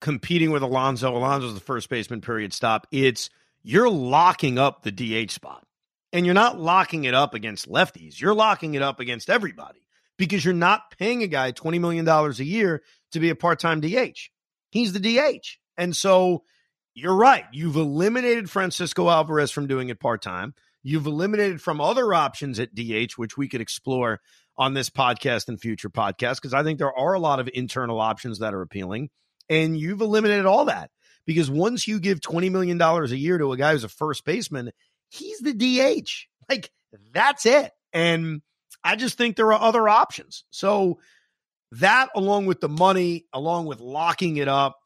competing 0.00 0.50
with 0.50 0.62
Alonso. 0.62 1.16
Alonso's 1.16 1.54
the 1.54 1.60
first 1.60 1.88
baseman. 1.88 2.20
Period. 2.20 2.52
Stop. 2.52 2.86
It's 2.90 3.30
you're 3.62 3.90
locking 3.90 4.58
up 4.58 4.82
the 4.82 4.90
DH 4.92 5.30
spot. 5.30 5.64
And 6.12 6.24
you're 6.24 6.34
not 6.34 6.58
locking 6.58 7.04
it 7.04 7.12
up 7.12 7.34
against 7.34 7.68
lefties. 7.68 8.18
You're 8.18 8.34
locking 8.34 8.72
it 8.72 8.80
up 8.80 8.98
against 8.98 9.28
everybody 9.28 9.80
because 10.16 10.42
you're 10.42 10.54
not 10.54 10.96
paying 10.98 11.22
a 11.22 11.26
guy 11.26 11.52
$20 11.52 11.78
million 11.80 12.08
a 12.08 12.30
year 12.42 12.82
to 13.12 13.20
be 13.20 13.28
a 13.28 13.34
part 13.34 13.58
time 13.60 13.80
DH. 13.80 14.30
He's 14.70 14.94
the 14.94 15.00
DH. 15.00 15.58
And 15.76 15.94
so 15.94 16.44
you're 16.94 17.14
right. 17.14 17.44
You've 17.52 17.76
eliminated 17.76 18.48
Francisco 18.48 19.10
Alvarez 19.10 19.50
from 19.50 19.66
doing 19.66 19.90
it 19.90 20.00
part 20.00 20.22
time. 20.22 20.54
You've 20.82 21.06
eliminated 21.06 21.60
from 21.60 21.78
other 21.78 22.14
options 22.14 22.58
at 22.58 22.74
DH, 22.74 23.12
which 23.16 23.36
we 23.36 23.46
could 23.46 23.60
explore 23.60 24.20
on 24.58 24.74
this 24.74 24.90
podcast 24.90 25.48
and 25.48 25.60
future 25.60 25.88
podcasts, 25.88 26.36
because 26.36 26.52
I 26.52 26.64
think 26.64 26.78
there 26.78 26.92
are 26.92 27.14
a 27.14 27.20
lot 27.20 27.40
of 27.40 27.48
internal 27.54 28.00
options 28.00 28.40
that 28.40 28.52
are 28.54 28.60
appealing. 28.60 29.08
And 29.48 29.78
you've 29.78 30.00
eliminated 30.00 30.44
all 30.44 30.66
that 30.66 30.90
because 31.24 31.50
once 31.50 31.86
you 31.88 32.00
give 32.00 32.20
$20 32.20 32.50
million 32.50 32.80
a 32.80 33.04
year 33.06 33.38
to 33.38 33.52
a 33.52 33.56
guy 33.56 33.72
who's 33.72 33.84
a 33.84 33.88
first 33.88 34.24
baseman, 34.24 34.72
he's 35.08 35.38
the 35.38 35.54
DH. 35.54 36.10
Like 36.50 36.70
that's 37.12 37.46
it. 37.46 37.70
And 37.92 38.42
I 38.84 38.96
just 38.96 39.16
think 39.16 39.36
there 39.36 39.52
are 39.52 39.60
other 39.60 39.88
options. 39.88 40.44
So 40.50 40.98
that 41.72 42.10
along 42.14 42.46
with 42.46 42.60
the 42.60 42.68
money, 42.68 43.26
along 43.32 43.66
with 43.66 43.80
locking 43.80 44.36
it 44.36 44.48
up, 44.48 44.78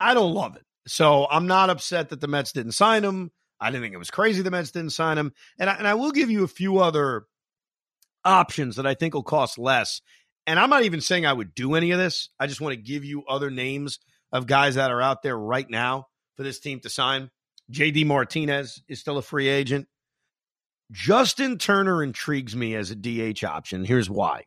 I 0.00 0.14
don't 0.14 0.34
love 0.34 0.56
it. 0.56 0.62
So 0.86 1.26
I'm 1.30 1.46
not 1.46 1.70
upset 1.70 2.10
that 2.10 2.20
the 2.20 2.28
Mets 2.28 2.52
didn't 2.52 2.72
sign 2.72 3.02
him. 3.02 3.30
I 3.60 3.70
didn't 3.70 3.84
think 3.84 3.94
it 3.94 3.98
was 3.98 4.10
crazy 4.10 4.42
the 4.42 4.50
Mets 4.50 4.70
didn't 4.70 4.92
sign 4.92 5.16
him. 5.16 5.32
And 5.58 5.70
I, 5.70 5.74
and 5.74 5.86
I 5.86 5.94
will 5.94 6.10
give 6.10 6.30
you 6.30 6.44
a 6.44 6.48
few 6.48 6.78
other 6.78 7.24
options 8.26 8.76
that 8.76 8.86
I 8.86 8.94
think 8.94 9.14
will 9.14 9.22
cost 9.22 9.58
less. 9.58 10.00
And 10.46 10.58
I'm 10.60 10.70
not 10.70 10.84
even 10.84 11.00
saying 11.00 11.26
I 11.26 11.32
would 11.32 11.54
do 11.54 11.74
any 11.74 11.90
of 11.90 11.98
this. 11.98 12.28
I 12.38 12.46
just 12.46 12.60
want 12.60 12.72
to 12.72 12.80
give 12.80 13.04
you 13.04 13.24
other 13.24 13.50
names 13.50 13.98
of 14.32 14.46
guys 14.46 14.76
that 14.76 14.90
are 14.90 15.02
out 15.02 15.22
there 15.22 15.36
right 15.36 15.68
now 15.68 16.06
for 16.36 16.42
this 16.42 16.60
team 16.60 16.80
to 16.80 16.90
sign. 16.90 17.30
JD 17.72 18.06
Martinez 18.06 18.82
is 18.88 19.00
still 19.00 19.18
a 19.18 19.22
free 19.22 19.48
agent. 19.48 19.88
Justin 20.92 21.58
Turner 21.58 22.02
intrigues 22.02 22.54
me 22.54 22.76
as 22.76 22.92
a 22.92 22.94
DH 22.94 23.42
option. 23.42 23.84
Here's 23.84 24.08
why. 24.08 24.44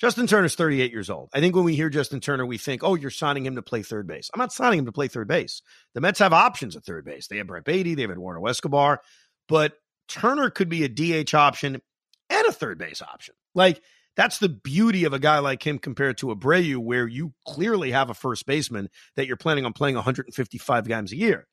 Justin 0.00 0.26
Turner's 0.28 0.54
38 0.54 0.92
years 0.92 1.10
old. 1.10 1.28
I 1.32 1.40
think 1.40 1.56
when 1.56 1.64
we 1.64 1.74
hear 1.74 1.90
Justin 1.90 2.20
Turner, 2.20 2.46
we 2.46 2.58
think, 2.58 2.84
oh, 2.84 2.94
you're 2.94 3.10
signing 3.10 3.44
him 3.44 3.56
to 3.56 3.62
play 3.62 3.82
third 3.82 4.06
base. 4.06 4.30
I'm 4.32 4.38
not 4.38 4.52
signing 4.52 4.80
him 4.80 4.86
to 4.86 4.92
play 4.92 5.08
third 5.08 5.26
base. 5.26 5.62
The 5.94 6.00
Mets 6.00 6.20
have 6.20 6.32
options 6.32 6.76
at 6.76 6.84
third 6.84 7.04
base. 7.04 7.26
They 7.26 7.38
have 7.38 7.48
Brett 7.48 7.64
Baty, 7.64 7.94
they 7.94 8.02
have 8.02 8.10
Eduardo 8.12 8.46
Escobar, 8.46 9.00
but 9.48 9.74
Turner 10.08 10.50
could 10.50 10.68
be 10.68 10.84
a 10.84 10.88
DH 11.24 11.34
option 11.34 11.82
and 12.30 12.46
a 12.46 12.52
third 12.52 12.78
base 12.78 13.02
option. 13.02 13.34
Like, 13.54 13.80
That's 14.18 14.38
the 14.38 14.48
beauty 14.48 15.04
of 15.04 15.12
a 15.12 15.20
guy 15.20 15.38
like 15.38 15.64
him 15.64 15.78
compared 15.78 16.18
to 16.18 16.34
Abreu, 16.34 16.78
where 16.78 17.06
you 17.06 17.34
clearly 17.46 17.92
have 17.92 18.10
a 18.10 18.14
first 18.14 18.46
baseman 18.46 18.90
that 19.14 19.28
you're 19.28 19.36
planning 19.36 19.64
on 19.64 19.72
playing 19.72 19.94
155 19.94 20.88
games 20.88 21.12
a 21.12 21.16
year. 21.16 21.46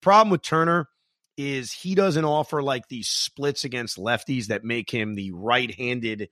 Problem 0.00 0.30
with 0.30 0.40
Turner 0.40 0.88
is 1.36 1.72
he 1.72 1.94
doesn't 1.94 2.24
offer 2.24 2.62
like 2.62 2.88
these 2.88 3.06
splits 3.06 3.64
against 3.64 3.98
lefties 3.98 4.46
that 4.46 4.64
make 4.64 4.90
him 4.90 5.14
the 5.14 5.30
right-handed 5.32 6.30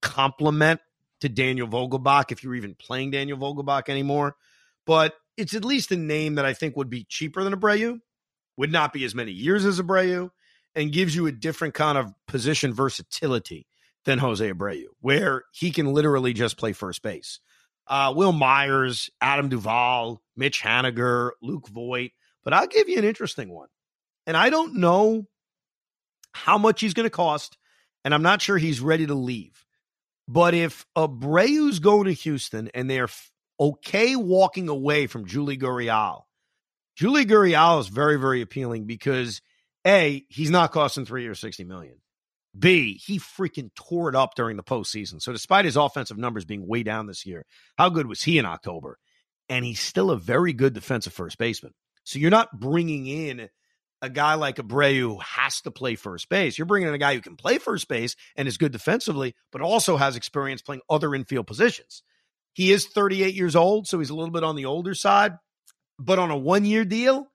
complement 0.00 0.80
to 1.20 1.28
Daniel 1.28 1.68
Vogelbach 1.68 2.32
if 2.32 2.42
you're 2.42 2.54
even 2.54 2.74
playing 2.74 3.10
Daniel 3.10 3.36
Vogelbach 3.36 3.90
anymore. 3.90 4.36
But 4.86 5.12
it's 5.36 5.52
at 5.52 5.66
least 5.66 5.92
a 5.92 5.98
name 5.98 6.36
that 6.36 6.46
I 6.46 6.54
think 6.54 6.78
would 6.78 6.88
be 6.88 7.04
cheaper 7.04 7.44
than 7.44 7.54
Abreu, 7.54 7.98
would 8.56 8.72
not 8.72 8.94
be 8.94 9.04
as 9.04 9.14
many 9.14 9.32
years 9.32 9.66
as 9.66 9.78
Abreu, 9.82 10.30
and 10.76 10.92
gives 10.92 11.16
you 11.16 11.26
a 11.26 11.32
different 11.32 11.74
kind 11.74 11.96
of 11.98 12.12
position 12.28 12.74
versatility 12.74 13.66
than 14.04 14.18
Jose 14.18 14.52
Abreu, 14.52 14.84
where 15.00 15.42
he 15.52 15.72
can 15.72 15.92
literally 15.92 16.32
just 16.32 16.58
play 16.58 16.72
first 16.72 17.02
base. 17.02 17.40
Uh, 17.88 18.12
Wil 18.14 18.32
Myers, 18.32 19.10
Adam 19.20 19.48
Duvall, 19.48 20.20
Mitch 20.36 20.62
Haniger, 20.62 21.30
Luke 21.42 21.68
Voit. 21.68 22.10
But 22.44 22.52
I'll 22.52 22.66
give 22.68 22.88
you 22.88 22.98
an 22.98 23.04
interesting 23.04 23.48
one. 23.48 23.68
And 24.26 24.36
I 24.36 24.50
don't 24.50 24.76
know 24.76 25.26
how 26.32 26.58
much 26.58 26.80
he's 26.80 26.94
going 26.94 27.06
to 27.06 27.10
cost, 27.10 27.56
and 28.04 28.14
I'm 28.14 28.22
not 28.22 28.42
sure 28.42 28.58
he's 28.58 28.80
ready 28.80 29.06
to 29.06 29.14
leave. 29.14 29.64
But 30.28 30.54
if 30.54 30.84
Abreu's 30.96 31.78
going 31.78 32.04
to 32.04 32.12
Houston 32.12 32.68
and 32.74 32.90
they're 32.90 33.08
okay 33.58 34.14
walking 34.14 34.68
away 34.68 35.06
from 35.06 35.26
Yuli 35.26 35.60
Gurriel, 35.60 36.22
Yuli 37.00 37.24
Gurriel 37.24 37.80
is 37.80 37.88
very, 37.88 38.16
very 38.18 38.42
appealing 38.42 38.84
because 38.84 39.40
A, 39.86 40.24
he's 40.28 40.50
not 40.50 40.72
costing 40.72 41.04
three 41.04 41.26
or 41.26 41.34
60 41.34 41.64
million. 41.64 41.96
B, 42.58 43.00
he 43.04 43.18
freaking 43.18 43.70
tore 43.74 44.08
it 44.08 44.14
up 44.14 44.34
during 44.34 44.56
the 44.56 44.62
postseason. 44.62 45.20
So 45.20 45.32
despite 45.32 45.64
his 45.64 45.76
offensive 45.76 46.16
numbers 46.16 46.44
being 46.44 46.66
way 46.66 46.82
down 46.82 47.06
this 47.06 47.26
year, 47.26 47.44
how 47.76 47.90
good 47.90 48.06
was 48.06 48.22
he 48.22 48.38
in 48.38 48.46
October? 48.46 48.98
And 49.48 49.64
he's 49.64 49.80
still 49.80 50.10
a 50.10 50.16
very 50.16 50.52
good 50.52 50.72
defensive 50.72 51.12
first 51.12 51.38
baseman. 51.38 51.72
So 52.04 52.18
you're 52.18 52.30
not 52.30 52.58
bringing 52.58 53.06
in 53.06 53.48
a 54.02 54.10
guy 54.10 54.34
like 54.34 54.56
Abreu 54.56 54.98
who 54.98 55.18
has 55.18 55.60
to 55.62 55.70
play 55.70 55.94
first 55.94 56.28
base. 56.28 56.58
You're 56.58 56.66
bringing 56.66 56.88
in 56.88 56.94
a 56.94 56.98
guy 56.98 57.14
who 57.14 57.20
can 57.20 57.36
play 57.36 57.58
first 57.58 57.88
base 57.88 58.16
and 58.36 58.48
is 58.48 58.58
good 58.58 58.72
defensively, 58.72 59.34
but 59.52 59.60
also 59.60 59.96
has 59.96 60.16
experience 60.16 60.62
playing 60.62 60.82
other 60.88 61.14
infield 61.14 61.46
positions. 61.46 62.02
He 62.52 62.72
is 62.72 62.86
38 62.86 63.34
years 63.34 63.54
old, 63.56 63.86
so 63.86 63.98
he's 63.98 64.10
a 64.10 64.14
little 64.14 64.32
bit 64.32 64.44
on 64.44 64.56
the 64.56 64.64
older 64.64 64.94
side, 64.94 65.36
but 65.98 66.18
on 66.18 66.30
a 66.30 66.36
one 66.36 66.64
year 66.64 66.84
deal, 66.84 67.28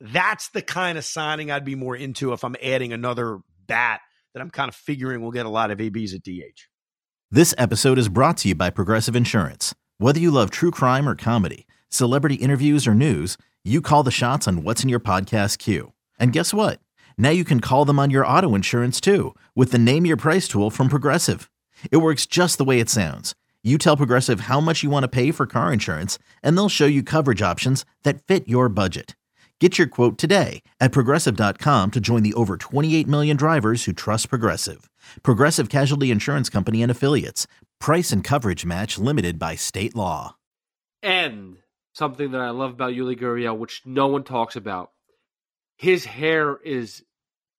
that's 0.00 0.48
the 0.50 0.62
kind 0.62 0.98
of 0.98 1.04
signing 1.04 1.50
I'd 1.50 1.64
be 1.64 1.74
more 1.74 1.96
into 1.96 2.32
if 2.32 2.44
I'm 2.44 2.56
adding 2.62 2.92
another 2.92 3.38
bat 3.66 4.00
that 4.34 4.40
I'm 4.40 4.50
kind 4.50 4.68
of 4.68 4.74
figuring 4.74 5.22
will 5.22 5.30
get 5.30 5.46
a 5.46 5.50
lot 5.50 5.70
of 5.70 5.80
ABs 5.80 6.14
at 6.14 6.22
DH. 6.22 6.68
This 7.30 7.54
episode 7.58 7.98
is 7.98 8.08
brought 8.08 8.38
to 8.38 8.48
you 8.48 8.54
by 8.54 8.70
Progressive 8.70 9.16
Insurance. 9.16 9.74
Whether 9.98 10.20
you 10.20 10.30
love 10.30 10.50
true 10.50 10.70
crime 10.70 11.08
or 11.08 11.14
comedy, 11.14 11.66
celebrity 11.90 12.36
interviews 12.36 12.86
or 12.86 12.94
news, 12.94 13.36
you 13.64 13.80
call 13.80 14.02
the 14.02 14.10
shots 14.10 14.46
on 14.46 14.62
what's 14.62 14.82
in 14.82 14.88
your 14.88 15.00
podcast 15.00 15.58
queue. 15.58 15.92
And 16.18 16.32
guess 16.32 16.54
what? 16.54 16.80
Now 17.18 17.30
you 17.30 17.44
can 17.44 17.60
call 17.60 17.84
them 17.84 17.98
on 17.98 18.10
your 18.10 18.26
auto 18.26 18.54
insurance 18.54 19.00
too 19.00 19.34
with 19.54 19.72
the 19.72 19.78
Name 19.78 20.06
Your 20.06 20.16
Price 20.16 20.46
tool 20.48 20.70
from 20.70 20.88
Progressive. 20.88 21.50
It 21.90 21.98
works 21.98 22.26
just 22.26 22.58
the 22.58 22.64
way 22.64 22.80
it 22.80 22.88
sounds. 22.88 23.34
You 23.62 23.76
tell 23.76 23.96
Progressive 23.96 24.40
how 24.40 24.60
much 24.60 24.82
you 24.82 24.90
want 24.90 25.02
to 25.04 25.08
pay 25.08 25.32
for 25.32 25.46
car 25.46 25.72
insurance, 25.72 26.18
and 26.42 26.56
they'll 26.56 26.68
show 26.68 26.86
you 26.86 27.02
coverage 27.02 27.42
options 27.42 27.84
that 28.04 28.24
fit 28.26 28.48
your 28.48 28.68
budget. 28.68 29.16
Get 29.60 29.76
your 29.76 29.88
quote 29.88 30.18
today 30.18 30.62
at 30.78 30.92
progressive.com 30.92 31.90
to 31.90 31.98
join 32.00 32.22
the 32.22 32.32
over 32.34 32.56
28 32.56 33.08
million 33.08 33.36
drivers 33.36 33.84
who 33.84 33.92
trust 33.92 34.28
Progressive. 34.28 34.88
Progressive 35.24 35.68
Casualty 35.68 36.12
Insurance 36.12 36.48
Company 36.48 36.80
and 36.80 36.92
Affiliates. 36.92 37.48
Price 37.80 38.12
and 38.12 38.22
coverage 38.22 38.64
match 38.64 38.98
limited 38.98 39.36
by 39.36 39.56
state 39.56 39.96
law. 39.96 40.36
And 41.02 41.56
something 41.92 42.30
that 42.32 42.40
I 42.40 42.50
love 42.50 42.70
about 42.70 42.92
Yuli 42.92 43.18
Gurriel, 43.18 43.58
which 43.58 43.82
no 43.84 44.06
one 44.06 44.22
talks 44.22 44.54
about, 44.54 44.92
his 45.76 46.04
hair 46.04 46.56
is 46.64 47.02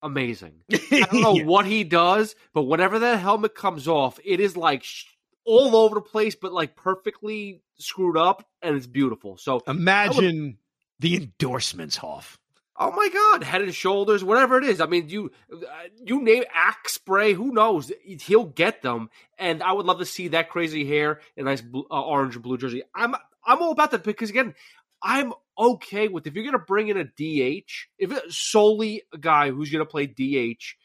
amazing. 0.01 0.61
I 0.71 1.05
don't 1.11 1.21
know 1.21 1.33
Yeah. 1.35 1.43
what 1.45 1.65
he 1.65 1.83
does, 1.83 2.33
but 2.53 2.63
whenever 2.63 2.99
that 2.99 3.19
helmet 3.19 3.55
comes 3.55 3.89
off, 3.89 4.19
it 4.23 4.39
is 4.39 4.55
like 4.55 4.83
sh- 4.83 5.03
all 5.45 5.75
over 5.75 5.95
the 5.95 6.01
place, 6.01 6.35
but 6.35 6.53
like 6.53 6.77
perfectly 6.77 7.61
screwed 7.77 8.15
up, 8.15 8.45
and 8.61 8.77
it's 8.77 8.87
beautiful. 8.87 9.35
So 9.37 9.61
Imagine 9.67 10.57
the 10.99 11.15
endorsements, 11.15 11.97
Hoff. 11.97 12.37
Oh 12.81 12.91
my 12.91 13.09
God, 13.09 13.43
Head 13.43 13.61
and 13.61 13.75
Shoulders, 13.75 14.23
whatever 14.23 14.57
it 14.57 14.63
is. 14.63 14.79
I 14.79 14.85
mean, 14.85 15.09
you 15.09 15.31
uh, 15.51 15.57
you 16.01 16.21
name 16.21 16.45
Axe 16.53 16.93
Spray, 16.93 17.33
who 17.33 17.51
knows? 17.51 17.91
He'll 18.05 18.45
get 18.45 18.81
them, 18.81 19.09
and 19.37 19.61
I 19.61 19.73
would 19.73 19.85
love 19.85 19.99
to 19.99 20.05
see 20.05 20.29
that 20.29 20.49
crazy 20.49 20.85
hair 20.85 21.19
and 21.35 21.45
nice 21.45 21.59
blue, 21.59 21.85
uh, 21.91 22.01
orange 22.01 22.35
and 22.35 22.43
blue 22.43 22.57
jersey. 22.57 22.83
I'm 22.95 23.15
I'm 23.45 23.61
all 23.61 23.71
about 23.71 23.91
that 23.91 24.05
because 24.05 24.29
again, 24.29 24.55
I'm 25.03 25.33
okay 25.57 26.07
with 26.07 26.25
if 26.25 26.35
you're 26.35 26.45
gonna 26.45 26.57
bring 26.57 26.87
in 26.87 26.95
a 26.95 27.03
DH, 27.03 27.69
if 27.97 28.13
it's 28.13 28.37
solely 28.37 29.03
a 29.13 29.17
guy 29.17 29.49
who's 29.49 29.71
gonna 29.71 29.85
play 29.85 30.05
DH 30.05 30.75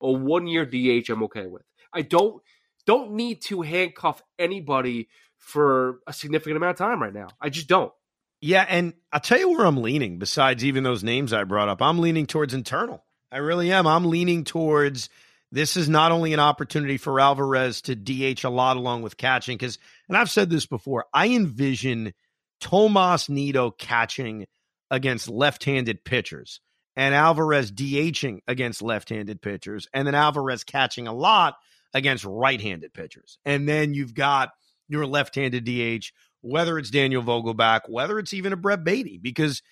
or 0.00 0.16
one 0.16 0.48
year 0.48 0.66
DH, 0.66 1.08
I'm 1.10 1.22
okay 1.24 1.46
with. 1.46 1.62
I 1.92 2.02
don't 2.02 2.42
don't 2.86 3.12
need 3.12 3.42
to 3.42 3.62
handcuff 3.62 4.20
anybody 4.36 5.08
for 5.38 6.00
a 6.08 6.12
significant 6.12 6.56
amount 6.56 6.72
of 6.72 6.78
time 6.78 7.00
right 7.00 7.14
now. 7.14 7.28
I 7.40 7.50
just 7.50 7.68
don't. 7.68 7.92
Yeah, 8.40 8.66
and 8.68 8.94
I'll 9.12 9.20
tell 9.20 9.38
you 9.38 9.50
where 9.50 9.66
I'm 9.66 9.82
leaning, 9.82 10.18
besides 10.18 10.64
even 10.64 10.84
those 10.84 11.02
names 11.02 11.32
I 11.32 11.44
brought 11.44 11.68
up. 11.68 11.80
I'm 11.80 11.98
leaning 11.98 12.26
towards 12.26 12.54
internal. 12.54 13.04
I 13.32 13.38
really 13.38 13.72
am. 13.72 13.86
I'm 13.86 14.06
leaning 14.06 14.44
towards 14.44 15.08
this 15.52 15.76
is 15.76 15.88
not 15.88 16.12
only 16.12 16.32
an 16.32 16.40
opportunity 16.40 16.96
for 16.96 17.20
Alvarez 17.20 17.82
to 17.82 17.94
DH 17.94 18.44
a 18.44 18.50
lot 18.50 18.76
along 18.76 19.02
with 19.02 19.16
catching, 19.16 19.56
because, 19.56 19.78
and 20.08 20.16
I've 20.16 20.30
said 20.30 20.50
this 20.50 20.66
before, 20.66 21.06
I 21.14 21.28
envision 21.28 22.12
Tomas 22.60 23.28
Nido 23.28 23.70
catching 23.70 24.46
against 24.90 25.28
left 25.28 25.64
handed 25.64 26.04
pitchers 26.04 26.60
and 26.96 27.14
Alvarez 27.14 27.70
DHing 27.70 28.40
against 28.48 28.82
left 28.82 29.10
handed 29.10 29.42
pitchers, 29.42 29.86
and 29.92 30.06
then 30.06 30.14
Alvarez 30.14 30.64
catching 30.64 31.06
a 31.06 31.12
lot 31.12 31.56
against 31.92 32.24
right 32.24 32.60
handed 32.60 32.92
pitchers. 32.92 33.38
And 33.44 33.68
then 33.68 33.94
you've 33.94 34.14
got 34.14 34.50
your 34.88 35.06
left 35.06 35.34
handed 35.34 35.64
DH 35.64 36.06
whether 36.46 36.78
it's 36.78 36.90
Daniel 36.90 37.22
Vogelbach, 37.22 37.82
whether 37.88 38.18
it's 38.18 38.32
even 38.32 38.52
a 38.52 38.56
Brett 38.56 38.84
Baty, 38.84 39.18
because 39.18 39.62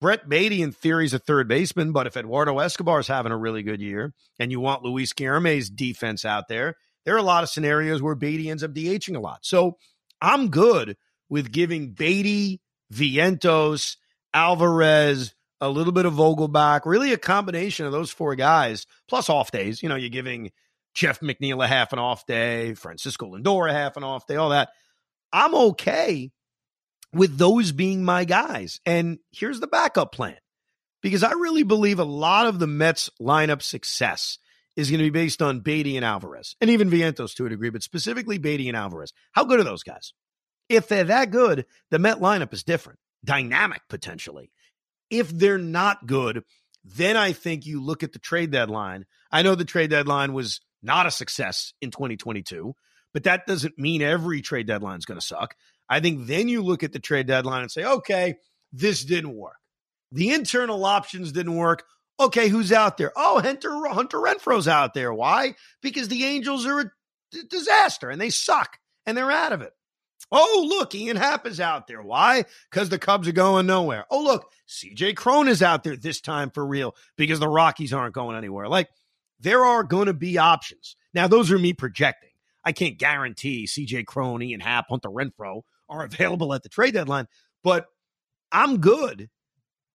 Brett 0.00 0.28
Baty 0.28 0.62
in 0.62 0.72
theory 0.72 1.04
is 1.04 1.14
a 1.14 1.18
third 1.18 1.48
baseman, 1.48 1.92
but 1.92 2.06
if 2.06 2.16
Eduardo 2.16 2.58
Escobar 2.58 3.00
is 3.00 3.06
having 3.06 3.32
a 3.32 3.36
really 3.36 3.62
good 3.62 3.80
year 3.80 4.12
and 4.38 4.50
you 4.50 4.60
want 4.60 4.82
Luis 4.82 5.12
Guillorme's 5.12 5.70
defense 5.70 6.24
out 6.24 6.48
there, 6.48 6.76
there 7.04 7.14
are 7.14 7.18
a 7.18 7.22
lot 7.22 7.42
of 7.42 7.50
scenarios 7.50 8.02
where 8.02 8.14
Baty 8.14 8.50
ends 8.50 8.64
up 8.64 8.72
DHing 8.72 9.16
a 9.16 9.20
lot. 9.20 9.40
So 9.42 9.78
I'm 10.20 10.48
good 10.48 10.96
with 11.28 11.52
giving 11.52 11.92
Baty, 11.92 12.60
Vientos, 12.92 13.96
Alvarez, 14.34 15.34
a 15.60 15.68
little 15.68 15.92
bit 15.92 16.06
of 16.06 16.14
Vogelbach, 16.14 16.80
really 16.84 17.12
a 17.12 17.18
combination 17.18 17.86
of 17.86 17.92
those 17.92 18.10
four 18.10 18.34
guys, 18.34 18.86
plus 19.08 19.30
off 19.30 19.52
days. 19.52 19.82
You 19.82 19.88
know, 19.88 19.94
you're 19.94 20.10
giving 20.10 20.50
Jeff 20.94 21.20
McNeil 21.20 21.64
a 21.64 21.68
half 21.68 21.92
an 21.92 21.98
off 22.00 22.26
day, 22.26 22.74
Francisco 22.74 23.30
Lindor 23.36 23.70
a 23.70 23.72
half 23.72 23.96
an 23.96 24.04
off 24.04 24.26
day, 24.26 24.36
all 24.36 24.50
that. 24.50 24.70
I'm 25.32 25.54
okay 25.54 26.30
with 27.12 27.38
those 27.38 27.72
being 27.72 28.04
my 28.04 28.24
guys. 28.24 28.80
And 28.86 29.18
here's 29.30 29.60
the 29.60 29.66
backup 29.66 30.12
plan 30.12 30.36
because 31.02 31.22
I 31.22 31.32
really 31.32 31.62
believe 31.62 31.98
a 31.98 32.04
lot 32.04 32.46
of 32.46 32.58
the 32.58 32.66
Mets 32.66 33.10
lineup 33.20 33.62
success 33.62 34.38
is 34.76 34.90
going 34.90 34.98
to 34.98 35.04
be 35.04 35.10
based 35.10 35.42
on 35.42 35.60
Baty 35.60 35.96
and 35.96 36.04
Alvarez 36.04 36.56
and 36.60 36.70
even 36.70 36.90
Vientos 36.90 37.34
to 37.34 37.46
a 37.46 37.50
degree, 37.50 37.70
but 37.70 37.82
specifically 37.82 38.38
Baty 38.38 38.68
and 38.68 38.76
Alvarez. 38.76 39.12
How 39.32 39.44
good 39.44 39.60
are 39.60 39.64
those 39.64 39.82
guys? 39.82 40.14
If 40.68 40.88
they're 40.88 41.04
that 41.04 41.30
good, 41.30 41.66
the 41.90 41.98
Met 41.98 42.20
lineup 42.20 42.54
is 42.54 42.62
different, 42.62 42.98
dynamic 43.24 43.82
potentially. 43.88 44.50
If 45.10 45.28
they're 45.28 45.58
not 45.58 46.06
good, 46.06 46.44
then 46.84 47.16
I 47.16 47.32
think 47.32 47.66
you 47.66 47.82
look 47.82 48.02
at 48.02 48.12
the 48.12 48.18
trade 48.18 48.50
deadline. 48.50 49.04
I 49.30 49.42
know 49.42 49.54
the 49.54 49.64
trade 49.66 49.90
deadline 49.90 50.32
was 50.32 50.60
not 50.82 51.06
a 51.06 51.10
success 51.10 51.74
in 51.82 51.90
2022 51.90 52.74
but 53.12 53.24
that 53.24 53.46
doesn't 53.46 53.78
mean 53.78 54.02
every 54.02 54.40
trade 54.40 54.66
deadline 54.66 54.98
is 54.98 55.04
going 55.04 55.20
to 55.20 55.26
suck. 55.26 55.54
I 55.88 56.00
think 56.00 56.26
then 56.26 56.48
you 56.48 56.62
look 56.62 56.82
at 56.82 56.92
the 56.92 56.98
trade 56.98 57.26
deadline 57.26 57.62
and 57.62 57.70
say, 57.70 57.84
okay, 57.84 58.36
this 58.72 59.04
didn't 59.04 59.36
work. 59.36 59.56
The 60.10 60.30
internal 60.30 60.84
options 60.84 61.32
didn't 61.32 61.56
work. 61.56 61.84
Okay, 62.20 62.48
who's 62.48 62.72
out 62.72 62.98
there? 62.98 63.12
Oh, 63.16 63.40
Hunter 63.40 63.72
Hunter 63.88 64.18
Renfroe's 64.18 64.68
out 64.68 64.94
there. 64.94 65.12
Why? 65.12 65.54
Because 65.80 66.08
the 66.08 66.24
Angels 66.24 66.66
are 66.66 66.80
a 66.80 66.92
d- 67.32 67.42
disaster 67.48 68.10
and 68.10 68.20
they 68.20 68.30
suck 68.30 68.78
and 69.06 69.16
they're 69.16 69.30
out 69.30 69.52
of 69.52 69.62
it. 69.62 69.72
Oh, 70.30 70.66
look, 70.68 70.94
Ian 70.94 71.16
Happ 71.16 71.46
is 71.46 71.60
out 71.60 71.86
there. 71.86 72.00
Why? 72.00 72.44
Because 72.70 72.88
the 72.88 72.98
Cubs 72.98 73.28
are 73.28 73.32
going 73.32 73.66
nowhere. 73.66 74.06
Oh, 74.10 74.22
look, 74.22 74.50
CJ 74.68 75.16
Cron 75.16 75.48
is 75.48 75.62
out 75.62 75.84
there 75.84 75.96
this 75.96 76.20
time 76.20 76.50
for 76.50 76.64
real 76.64 76.94
because 77.16 77.38
the 77.38 77.48
Rockies 77.48 77.92
aren't 77.92 78.14
going 78.14 78.36
anywhere. 78.36 78.68
Like, 78.68 78.88
there 79.40 79.64
are 79.64 79.82
going 79.82 80.06
to 80.06 80.14
be 80.14 80.38
options. 80.38 80.96
Now, 81.12 81.26
those 81.26 81.50
are 81.50 81.58
me 81.58 81.72
projecting. 81.74 82.30
I 82.64 82.72
can't 82.72 82.98
guarantee 82.98 83.66
CJ 83.66 84.06
Crony 84.06 84.52
and 84.52 84.62
Happ, 84.62 84.86
Hunter 84.88 85.08
Renfroe 85.08 85.62
are 85.88 86.04
available 86.04 86.54
at 86.54 86.62
the 86.62 86.68
trade 86.68 86.94
deadline, 86.94 87.26
but 87.62 87.86
I'm 88.50 88.78
good. 88.78 89.28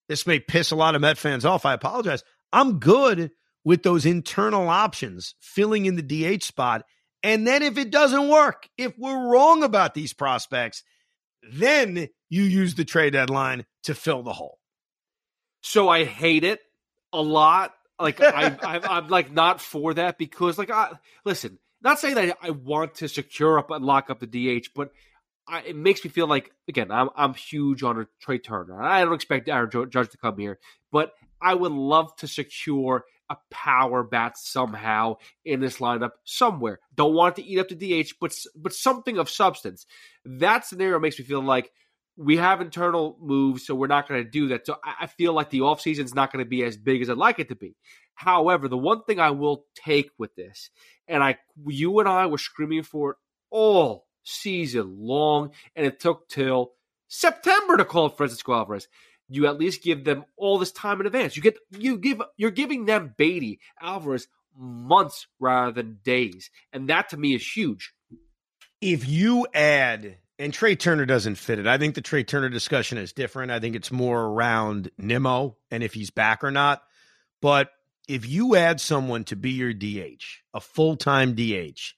This 0.10 0.26
may 0.26 0.40
piss 0.40 0.72
a 0.72 0.76
lot 0.76 0.96
of 0.96 1.02
Met 1.02 1.18
fans 1.18 1.46
off. 1.46 1.66
I 1.66 1.74
apologize. 1.74 2.24
I'm 2.54 2.80
good 2.80 3.32
with 3.64 3.84
those 3.84 4.06
internal 4.06 4.70
options 4.70 5.36
filling 5.42 5.86
in 5.86 5.98
the 5.98 6.38
DH 6.38 6.44
spot 6.44 6.86
And 7.22 7.46
then 7.46 7.62
if 7.64 7.78
it 7.78 7.92
doesn't 7.92 8.30
work, 8.30 8.70
if 8.78 8.98
we're 8.98 9.30
wrong 9.30 9.64
about 9.64 9.94
these 9.94 10.14
prospects, 10.14 10.84
then 11.52 12.08
you 12.30 12.44
use 12.44 12.76
the 12.76 12.86
trade 12.86 13.14
deadline 13.14 13.66
to 13.84 13.94
fill 13.94 14.24
the 14.24 14.32
hole. 14.32 14.60
So 15.62 15.90
I 15.90 16.06
hate 16.06 16.46
it 16.46 16.62
a 17.12 17.22
lot. 17.22 17.74
Like 18.00 18.22
I, 18.22 18.58
am 18.64 19.10
like 19.10 19.32
not 19.32 19.60
for 19.60 19.94
that 19.96 20.18
because 20.18 20.58
like 20.58 20.70
I 20.70 20.92
listen, 21.26 21.60
not 21.88 22.00
saying 22.00 22.16
that 22.16 22.38
I 22.42 22.52
want 22.52 22.96
to 22.96 23.08
secure 23.08 23.58
up 23.58 23.72
and 23.72 23.86
lock 23.86 24.10
up 24.10 24.20
the 24.20 24.28
DH, 24.28 24.68
but 24.76 24.92
I, 25.48 25.62
it 25.62 25.76
makes 25.76 26.04
me 26.04 26.10
feel 26.10 26.28
like 26.28 26.52
again 26.68 26.92
I'm 26.92 27.10
I'm 27.16 27.34
huge 27.34 27.82
on 27.82 28.00
a 28.00 28.08
Trea 28.20 28.40
Turner. 28.40 28.82
I 28.82 29.04
don't 29.06 29.14
expect 29.14 29.48
Aaron 29.48 29.90
Judge 29.90 30.10
to 30.10 30.18
come 30.18 30.38
here, 30.38 30.60
but 30.92 31.14
I 31.42 31.54
would 31.54 31.72
love 31.72 32.14
to 32.18 32.28
secure 32.28 33.06
a 33.30 33.38
power 33.50 34.04
bat 34.04 34.38
somehow 34.38 35.16
in 35.46 35.60
this 35.60 35.78
lineup 35.78 36.12
somewhere. 36.26 36.80
Don't 36.96 37.14
want 37.14 37.38
to 37.38 37.46
eat 37.46 37.60
up 37.60 37.70
the 37.70 37.76
DH, 37.76 38.16
but 38.20 38.36
but 38.56 38.74
something 38.74 39.18
of 39.18 39.30
substance. 39.30 39.86
That 40.26 40.66
scenario 40.66 41.00
makes 41.00 41.18
me 41.18 41.24
feel 41.24 41.42
like 41.42 41.72
we 42.18 42.38
have 42.38 42.62
internal 42.62 43.18
moves, 43.22 43.66
so 43.66 43.76
we're 43.76 43.88
not 43.88 44.10
going 44.10 44.24
to 44.24 44.30
do 44.30 44.50
that. 44.50 44.66
So 44.66 44.78
I 44.84 45.08
feel 45.08 45.34
like 45.34 45.50
the 45.50 45.60
offseason 45.60 46.06
is 46.06 46.16
not 46.16 46.32
going 46.32 46.44
to 46.44 46.50
be 46.50 46.64
as 46.64 46.76
big 46.76 47.02
as 47.02 47.10
I'd 47.10 47.18
like 47.18 47.40
it 47.40 47.50
to 47.50 47.56
be. 47.56 47.76
However, 48.16 48.68
the 48.68 48.78
one 48.78 49.04
thing 49.04 49.20
I 49.20 49.32
will 49.32 49.66
take 49.76 50.10
with 50.18 50.36
this, 50.36 50.72
and 51.08 51.24
I, 51.24 51.38
you 51.66 52.00
and 52.00 52.10
I 52.10 52.26
were 52.26 52.40
screaming 52.40 52.84
for 52.84 53.12
it 53.12 53.18
all 53.52 54.08
season 54.24 54.98
long, 55.00 55.52
and 55.76 55.86
it 55.86 56.00
took 56.00 56.28
till 56.28 56.72
September 57.08 57.78
to 57.78 57.86
call 57.86 58.10
Francisco 58.10 58.54
Alvarez 58.54 58.88
you 59.30 59.48
at 59.48 59.60
least 59.60 59.84
give 59.84 60.04
them 60.04 60.26
all 60.38 60.58
this 60.58 60.72
time 60.72 61.02
in 61.02 61.08
advance. 61.08 61.36
You 61.36 61.44
get 61.44 61.58
you 61.72 61.98
give 61.98 62.22
you're 62.38 62.52
giving 62.52 62.86
them 62.86 63.14
Baty 63.18 63.60
Alvarez 63.82 64.28
months 64.58 65.28
rather 65.40 65.72
than 65.72 66.00
days, 66.04 66.50
and 66.72 66.90
that 66.90 67.10
to 67.10 67.18
me 67.18 67.36
is 67.36 67.56
huge. 67.56 67.94
If 68.82 69.08
you 69.08 69.48
add 69.54 70.18
and 70.40 70.54
Trea 70.54 70.76
Turner 70.76 71.06
doesn't 71.06 71.36
fit 71.36 71.60
it, 71.60 71.68
I 71.68 71.78
think 71.78 71.96
the 71.96 72.02
Trea 72.02 72.24
Turner 72.24 72.50
discussion 72.50 72.98
is 72.98 73.14
different. 73.14 73.52
I 73.52 73.60
think 73.60 73.76
it's 73.76 73.92
more 73.92 74.22
around 74.22 74.92
Nimmo 74.98 75.58
and 75.72 75.84
if 75.84 75.94
he's 75.94 76.12
back 76.12 76.44
or 76.44 76.52
not. 76.52 76.82
But 77.42 77.70
if 78.08 78.28
you 78.28 78.56
add 78.56 78.80
someone 78.80 79.24
to 79.26 79.36
be 79.36 79.52
your 79.52 79.74
DH, 79.74 80.24
a 80.54 80.60
full 80.60 80.96
time 80.96 81.36
DH, 81.36 81.94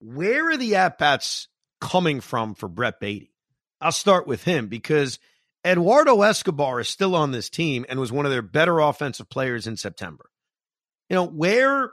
where 0.00 0.50
are 0.50 0.56
the 0.56 0.76
at 0.76 0.98
bats 0.98 1.48
coming 1.80 2.20
from 2.20 2.54
for 2.54 2.68
Brett 2.68 3.00
Baty? 3.00 3.32
I'll 3.80 3.92
start 3.92 4.26
with 4.26 4.44
him 4.44 4.66
because 4.66 5.18
Eduardo 5.64 6.22
Escobar 6.22 6.80
is 6.80 6.88
still 6.88 7.14
on 7.14 7.30
this 7.30 7.48
team 7.48 7.86
and 7.88 8.00
was 8.00 8.12
one 8.12 8.26
of 8.26 8.32
their 8.32 8.42
better 8.42 8.80
offensive 8.80 9.28
players 9.28 9.66
in 9.66 9.76
September. 9.76 10.30
You 11.08 11.16
know, 11.16 11.26
where 11.26 11.92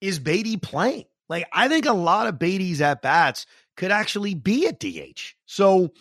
is 0.00 0.18
Baty 0.18 0.56
playing? 0.56 1.04
Like, 1.28 1.46
I 1.52 1.68
think 1.68 1.86
a 1.86 1.92
lot 1.92 2.26
of 2.26 2.38
Baty's 2.38 2.80
at 2.80 3.02
bats 3.02 3.46
could 3.76 3.90
actually 3.90 4.34
be 4.34 4.66
at 4.66 4.78
DH. 4.78 5.34
So, 5.46 5.92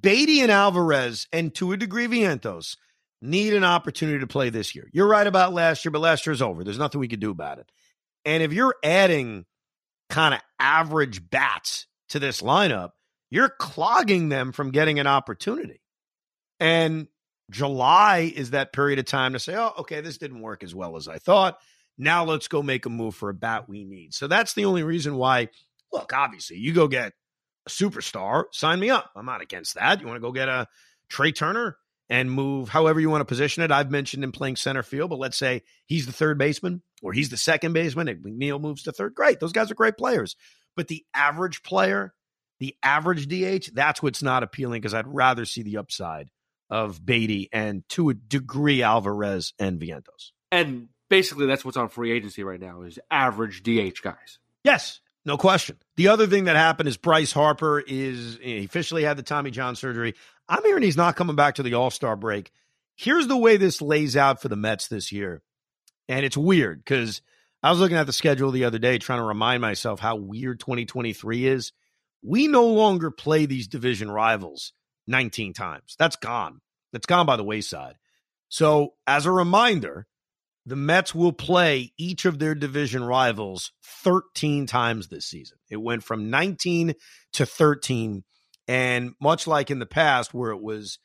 Baty 0.00 0.40
and 0.40 0.50
Alvarez, 0.50 1.26
and 1.32 1.54
to 1.56 1.72
a 1.72 1.76
degree, 1.76 2.06
Vientos, 2.06 2.76
need 3.20 3.54
an 3.54 3.64
opportunity 3.64 4.18
to 4.18 4.26
play 4.26 4.50
this 4.50 4.74
year. 4.74 4.88
You're 4.92 5.08
right 5.08 5.26
about 5.26 5.52
last 5.52 5.84
year, 5.84 5.92
but 5.92 6.00
last 6.00 6.26
year's 6.26 6.42
over. 6.42 6.64
There's 6.64 6.78
nothing 6.78 7.00
we 7.00 7.08
can 7.08 7.20
do 7.20 7.30
about 7.30 7.58
it. 7.58 7.70
And 8.24 8.42
if 8.42 8.52
you're 8.52 8.74
adding 8.82 9.44
kind 10.08 10.34
of 10.34 10.40
average 10.58 11.28
bats 11.30 11.86
to 12.10 12.18
this 12.18 12.42
lineup, 12.42 12.90
you're 13.30 13.48
clogging 13.48 14.28
them 14.28 14.52
from 14.52 14.70
getting 14.70 14.98
an 14.98 15.06
opportunity. 15.06 15.80
And 16.60 17.08
July 17.50 18.32
is 18.34 18.50
that 18.50 18.72
period 18.72 18.98
of 18.98 19.04
time 19.04 19.32
to 19.32 19.38
say, 19.38 19.56
oh, 19.56 19.72
okay, 19.78 20.00
this 20.00 20.18
didn't 20.18 20.42
work 20.42 20.62
as 20.62 20.74
well 20.74 20.96
as 20.96 21.08
I 21.08 21.18
thought. 21.18 21.58
Now 21.98 22.24
let's 22.24 22.48
go 22.48 22.62
make 22.62 22.86
a 22.86 22.90
move 22.90 23.14
for 23.14 23.28
a 23.28 23.34
bat 23.34 23.68
we 23.68 23.84
need. 23.84 24.14
So 24.14 24.26
that's 24.26 24.54
the 24.54 24.64
only 24.64 24.82
reason 24.82 25.16
why. 25.16 25.48
Look, 25.92 26.12
obviously, 26.12 26.58
you 26.58 26.72
go 26.72 26.88
get 26.88 27.12
a 27.66 27.70
superstar, 27.70 28.44
sign 28.52 28.80
me 28.80 28.90
up. 28.90 29.10
I'm 29.14 29.26
not 29.26 29.42
against 29.42 29.74
that. 29.74 30.00
You 30.00 30.06
want 30.06 30.16
to 30.16 30.20
go 30.20 30.32
get 30.32 30.48
a 30.48 30.66
Trea 31.08 31.32
Turner 31.32 31.76
and 32.08 32.30
move 32.30 32.68
however 32.68 33.00
you 33.00 33.10
want 33.10 33.20
to 33.20 33.26
position 33.26 33.62
it. 33.62 33.70
I've 33.70 33.90
mentioned 33.90 34.24
him 34.24 34.32
playing 34.32 34.56
center 34.56 34.82
field, 34.82 35.10
but 35.10 35.18
let's 35.18 35.36
say 35.36 35.62
he's 35.86 36.06
the 36.06 36.12
third 36.12 36.38
baseman 36.38 36.82
or 37.02 37.12
he's 37.12 37.30
the 37.30 37.36
second 37.36 37.72
baseman 37.72 38.08
and 38.08 38.22
Neil 38.22 38.58
moves 38.58 38.82
to 38.84 38.92
third. 38.92 39.14
Great. 39.14 39.40
Those 39.40 39.52
guys 39.52 39.70
are 39.70 39.74
great 39.74 39.96
players. 39.96 40.36
But 40.76 40.88
the 40.88 41.04
average 41.14 41.62
player, 41.62 42.14
the 42.58 42.76
average 42.82 43.28
DH, 43.28 43.70
that's 43.74 44.02
what's 44.02 44.22
not 44.22 44.42
appealing 44.42 44.80
because 44.80 44.94
I'd 44.94 45.06
rather 45.06 45.44
see 45.44 45.62
the 45.62 45.78
upside 45.78 46.30
of 46.70 47.04
Baty 47.04 47.48
and 47.52 47.86
to 47.90 48.08
a 48.08 48.14
degree 48.14 48.82
Alvarez 48.82 49.52
and 49.58 49.78
Vientos. 49.78 50.32
And 50.50 50.88
basically 51.08 51.46
that's 51.46 51.64
what's 51.64 51.76
on 51.76 51.88
free 51.90 52.10
agency 52.10 52.42
right 52.42 52.60
now 52.60 52.82
is 52.82 52.98
average 53.10 53.62
DH 53.62 54.02
guys. 54.02 54.38
Yes, 54.64 55.00
no 55.24 55.36
question. 55.36 55.76
The 55.96 56.08
other 56.08 56.26
thing 56.26 56.44
that 56.44 56.56
happened 56.56 56.88
is 56.88 56.96
Bryce 56.96 57.32
Harper 57.32 57.80
is 57.80 58.36
eh, 58.36 58.58
he 58.58 58.64
officially 58.64 59.04
had 59.04 59.16
the 59.16 59.22
Tommy 59.22 59.50
John 59.50 59.76
surgery. 59.76 60.14
I'm 60.48 60.64
hearing 60.64 60.82
he's 60.82 60.96
not 60.96 61.16
coming 61.16 61.36
back 61.36 61.56
to 61.56 61.62
the 61.62 61.74
All-Star 61.74 62.16
break. 62.16 62.50
Here's 62.96 63.26
the 63.26 63.36
way 63.36 63.56
this 63.56 63.80
lays 63.80 64.16
out 64.16 64.42
for 64.42 64.48
the 64.48 64.56
Mets 64.56 64.88
this 64.88 65.12
year. 65.12 65.42
And 66.08 66.26
it's 66.26 66.36
weird 66.36 66.78
because 66.78 67.22
I 67.62 67.70
was 67.70 67.78
looking 67.78 67.96
at 67.96 68.06
the 68.06 68.12
schedule 68.12 68.50
the 68.50 68.64
other 68.64 68.78
day 68.78 68.98
trying 68.98 69.20
to 69.20 69.24
remind 69.24 69.62
myself 69.62 70.00
how 70.00 70.16
weird 70.16 70.60
2023 70.60 71.46
is. 71.46 71.72
We 72.22 72.48
no 72.48 72.66
longer 72.66 73.10
play 73.10 73.46
these 73.46 73.68
division 73.68 74.10
rivals 74.10 74.72
19 75.06 75.54
times. 75.54 75.96
That's 75.98 76.16
gone. 76.16 76.60
That's 76.92 77.06
gone 77.06 77.26
by 77.26 77.36
the 77.36 77.44
wayside. 77.44 77.96
So, 78.48 78.94
as 79.06 79.26
a 79.26 79.30
reminder, 79.30 80.06
the 80.64 80.76
Mets 80.76 81.14
will 81.14 81.32
play 81.32 81.92
each 81.98 82.24
of 82.24 82.38
their 82.38 82.54
division 82.54 83.02
rivals 83.02 83.72
13 84.04 84.66
times 84.66 85.08
this 85.08 85.26
season. 85.26 85.58
It 85.68 85.76
went 85.76 86.04
from 86.04 86.30
19 86.30 86.94
to 87.34 87.46
13. 87.46 88.24
And 88.68 89.14
much 89.20 89.46
like 89.46 89.70
in 89.70 89.80
the 89.80 89.86
past, 89.86 90.32
where 90.32 90.52
it 90.52 90.62
was 90.62 90.98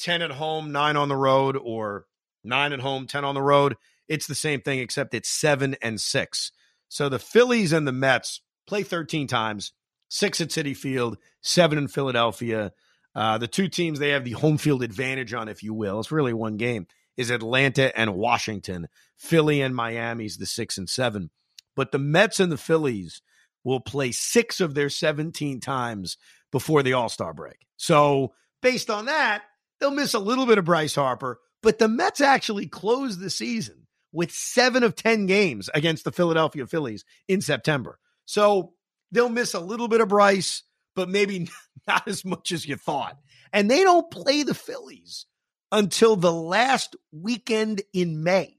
10 0.00 0.20
at 0.20 0.32
home, 0.32 0.72
nine 0.72 0.96
on 0.96 1.08
the 1.08 1.16
road, 1.16 1.56
or 1.56 2.06
nine 2.44 2.72
at 2.72 2.80
home, 2.80 3.06
10 3.06 3.24
on 3.24 3.34
the 3.34 3.42
road, 3.42 3.76
it's 4.08 4.26
the 4.26 4.34
same 4.34 4.60
thing, 4.60 4.78
except 4.78 5.14
it's 5.14 5.28
seven 5.28 5.76
and 5.82 6.00
six. 6.00 6.52
So 6.88 7.08
the 7.08 7.18
Phillies 7.18 7.72
and 7.72 7.86
the 7.86 7.92
Mets 7.92 8.42
play 8.66 8.82
13 8.82 9.26
times, 9.26 9.72
six 10.08 10.40
at 10.40 10.48
Citi 10.48 10.76
Field, 10.76 11.18
seven 11.42 11.78
in 11.78 11.88
Philadelphia. 11.88 12.72
Uh, 13.14 13.38
the 13.38 13.48
two 13.48 13.68
teams 13.68 13.98
they 13.98 14.10
have 14.10 14.24
the 14.24 14.32
home 14.32 14.58
field 14.58 14.82
advantage 14.82 15.34
on, 15.34 15.48
if 15.48 15.62
you 15.62 15.74
will, 15.74 15.98
it's 15.98 16.12
really 16.12 16.32
one 16.32 16.56
game, 16.56 16.86
is 17.18 17.30
Atlanta 17.30 17.96
and 17.98 18.14
Washington. 18.14 18.88
Philly 19.16 19.60
and 19.60 19.76
Miami's 19.76 20.38
the 20.38 20.46
six 20.46 20.78
and 20.78 20.88
seven. 20.88 21.28
But 21.76 21.92
the 21.92 21.98
Mets 21.98 22.40
and 22.40 22.50
the 22.50 22.56
Phillies 22.56 23.20
will 23.62 23.80
play 23.80 24.12
six 24.12 24.60
of 24.60 24.74
their 24.74 24.88
17 24.88 25.60
times 25.60 26.16
before 26.50 26.82
the 26.82 26.94
All 26.94 27.10
Star 27.10 27.34
break. 27.34 27.66
So, 27.76 28.32
based 28.62 28.88
on 28.88 29.04
that, 29.04 29.42
they'll 29.78 29.90
miss 29.90 30.14
a 30.14 30.18
little 30.18 30.46
bit 30.46 30.56
of 30.56 30.64
Bryce 30.64 30.94
Harper, 30.94 31.38
but 31.62 31.78
the 31.78 31.88
Mets 31.88 32.22
actually 32.22 32.66
close 32.66 33.18
the 33.18 33.30
season 33.30 33.86
with 34.12 34.32
seven 34.32 34.82
of 34.82 34.96
10 34.96 35.26
games 35.26 35.68
against 35.74 36.04
the 36.04 36.12
Philadelphia 36.12 36.66
Phillies 36.66 37.04
in 37.28 37.42
September. 37.42 37.98
So, 38.24 38.72
they'll 39.12 39.28
miss 39.28 39.52
a 39.52 39.60
little 39.60 39.88
bit 39.88 40.00
of 40.00 40.08
Bryce 40.08 40.62
but 40.98 41.08
maybe 41.08 41.48
not 41.86 42.08
as 42.08 42.24
much 42.24 42.50
as 42.50 42.66
you 42.66 42.74
thought. 42.74 43.16
And 43.52 43.70
they 43.70 43.84
don't 43.84 44.10
play 44.10 44.42
the 44.42 44.52
Phillies 44.52 45.26
until 45.70 46.16
the 46.16 46.32
last 46.32 46.96
weekend 47.12 47.82
in 47.92 48.22
May. 48.22 48.56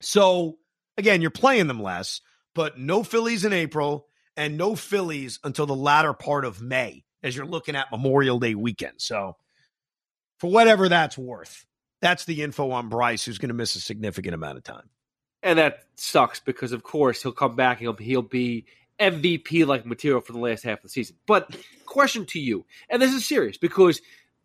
So, 0.00 0.58
again, 0.96 1.20
you're 1.20 1.30
playing 1.30 1.66
them 1.66 1.82
less, 1.82 2.20
but 2.54 2.78
no 2.78 3.02
Phillies 3.02 3.44
in 3.44 3.52
April 3.52 4.06
and 4.36 4.56
no 4.56 4.74
Phillies 4.74 5.38
until 5.44 5.66
the 5.66 5.74
latter 5.74 6.12
part 6.12 6.44
of 6.44 6.62
May 6.62 7.04
as 7.22 7.36
you're 7.36 7.46
looking 7.46 7.76
at 7.76 7.90
Memorial 7.90 8.38
Day 8.38 8.54
weekend. 8.54 8.94
So, 8.98 9.36
for 10.38 10.50
whatever 10.50 10.88
that's 10.88 11.18
worth, 11.18 11.66
that's 12.00 12.24
the 12.24 12.42
info 12.42 12.70
on 12.70 12.88
Bryce, 12.88 13.24
who's 13.24 13.38
going 13.38 13.48
to 13.48 13.54
miss 13.54 13.76
a 13.76 13.80
significant 13.80 14.34
amount 14.34 14.58
of 14.58 14.64
time. 14.64 14.88
And 15.42 15.58
that 15.58 15.84
sucks 15.96 16.40
because, 16.40 16.72
of 16.72 16.82
course, 16.82 17.22
he'll 17.22 17.32
come 17.32 17.56
back. 17.56 17.78
He'll 17.78 17.96
he'll 17.96 18.22
be 18.22 18.66
MVP 18.98 19.66
like 19.66 19.86
material 19.86 20.20
for 20.20 20.32
the 20.32 20.38
last 20.38 20.62
half 20.62 20.78
of 20.78 20.82
the 20.82 20.88
season. 20.90 21.16
But 21.26 21.54
question 21.86 22.26
to 22.26 22.40
you, 22.40 22.66
and 22.88 23.00
this 23.00 23.14
is 23.14 23.26
serious 23.26 23.56
because 23.56 24.00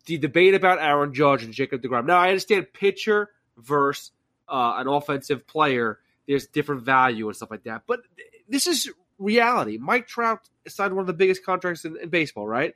the 0.06 0.18
debate 0.18 0.54
about 0.54 0.80
Aaron 0.80 1.12
Judge 1.12 1.42
and 1.42 1.52
Jacob 1.52 1.82
DeGrom. 1.82 2.06
Now 2.06 2.18
I 2.18 2.28
understand 2.28 2.72
pitcher 2.72 3.30
versus 3.56 4.12
uh, 4.48 4.74
an 4.76 4.88
offensive 4.88 5.46
player. 5.46 5.98
There's 6.26 6.46
different 6.46 6.82
value 6.82 7.26
and 7.28 7.36
stuff 7.36 7.50
like 7.50 7.64
that, 7.64 7.82
but 7.86 8.00
this 8.48 8.66
is 8.66 8.90
reality. 9.18 9.78
Mike 9.78 10.06
Trout 10.06 10.48
signed 10.68 10.94
one 10.94 11.02
of 11.02 11.06
the 11.06 11.12
biggest 11.12 11.44
contracts 11.44 11.84
in, 11.84 11.96
in 11.96 12.08
baseball, 12.08 12.46
right? 12.46 12.74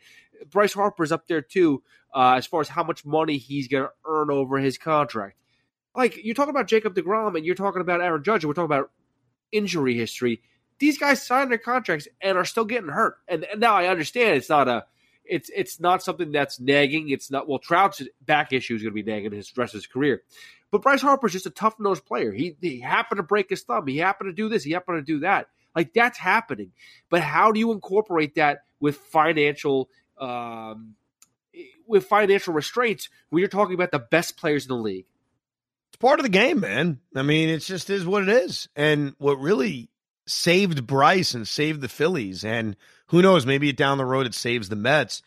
Bryce 0.51 0.73
Harper's 0.73 1.13
up 1.13 1.27
there 1.27 1.43
too, 1.43 1.83
uh, 2.15 2.35
as 2.37 2.47
far 2.47 2.61
as 2.61 2.69
how 2.69 2.83
much 2.83 3.05
money 3.05 3.39
he's 3.39 3.69
going 3.69 3.85
to 3.85 3.91
earn 4.05 4.31
over 4.31 4.59
his 4.59 4.79
contract. 4.79 5.37
Like 5.95 6.25
you're 6.25 6.35
talking 6.35 6.51
about 6.51 6.69
Jacob 6.69 6.95
DeGrom 6.95 7.37
and 7.37 7.45
you're 7.45 7.55
talking 7.55 7.81
about 7.81 8.01
Aaron 8.01 8.23
Judge, 8.23 8.45
and 8.45 8.49
we're 8.49 8.55
talking 8.55 8.67
about 8.67 8.91
injury 9.53 9.97
history 9.97 10.43
these 10.81 10.99
guys 10.99 11.23
signed 11.23 11.51
their 11.51 11.59
contracts 11.59 12.09
and 12.21 12.37
are 12.37 12.45
still 12.45 12.65
getting 12.65 12.89
hurt. 12.89 13.19
And, 13.29 13.45
and, 13.45 13.61
now 13.61 13.77
I 13.77 13.87
understand 13.87 14.37
it's 14.37 14.49
not 14.49 14.67
a 14.67 14.87
it's 15.31 15.51
it's 15.55 15.81
not 15.81 16.03
something 16.03 16.33
that's 16.33 16.61
nagging. 16.61 17.09
It's 17.09 17.31
not 17.31 17.49
well 17.49 17.59
Trout's 17.59 18.03
back 18.21 18.53
issue 18.53 18.75
is 18.75 18.83
going 18.83 18.95
to 18.95 19.03
be 19.03 19.11
nagging 19.11 19.33
his 19.33 19.57
rest 19.57 19.75
of 19.75 19.79
his 19.79 19.87
career. 19.87 20.23
But 20.71 20.83
Bryce 20.83 21.01
Harper's 21.01 21.33
just 21.33 21.47
a 21.47 21.51
tough 21.51 21.77
nosed 21.79 22.05
player. 22.05 22.33
He 22.33 22.57
he 22.61 22.81
happened 22.81 23.19
to 23.19 23.23
break 23.23 23.49
his 23.49 23.63
thumb. 23.63 23.87
He 23.87 23.99
happened 23.99 24.29
to 24.29 24.35
do 24.35 24.49
this. 24.49 24.65
He 24.65 24.73
happened 24.73 24.99
to 24.99 25.13
do 25.13 25.21
that. 25.21 25.49
Like 25.75 25.95
that's 25.95 26.19
happening. 26.19 26.73
But 27.09 27.23
how 27.23 27.53
do 27.53 27.61
you 27.61 27.73
incorporate 27.73 28.35
that 28.35 28.65
with 28.81 28.97
financial 28.97 29.89
um, 30.19 30.95
with 31.87 32.07
financial 32.07 32.53
restraints 32.53 33.09
when 33.31 33.41
you're 33.41 33.49
talking 33.49 33.75
about 33.75 33.93
the 33.93 33.99
best 33.99 34.37
players 34.37 34.65
in 34.65 34.69
the 34.69 34.83
league? 34.83 35.07
It's 35.91 35.99
part 35.99 36.19
of 36.19 36.25
the 36.25 36.31
game, 36.31 36.61
man. 36.61 37.01
I 37.15 37.23
mean, 37.23 37.49
it 37.49 37.59
just 37.59 37.91
is 37.91 38.05
what 38.05 38.25
it 38.25 38.29
is. 38.29 38.69
And 38.77 39.15
what 39.19 39.41
really 39.41 39.91
saved 40.27 40.87
Bryce 40.87 41.35
and 41.35 41.47
saved 41.47 41.81
the 41.81 41.89
Phillies, 41.89 42.45
and 42.45 42.77
who 43.11 43.23
knows, 43.23 43.45
maybe 43.45 43.73
down 43.73 43.99
the 43.99 44.05
road 44.05 44.27
it 44.27 44.35
saves 44.35 44.69
the 44.69 44.77
Mets, 44.77 45.23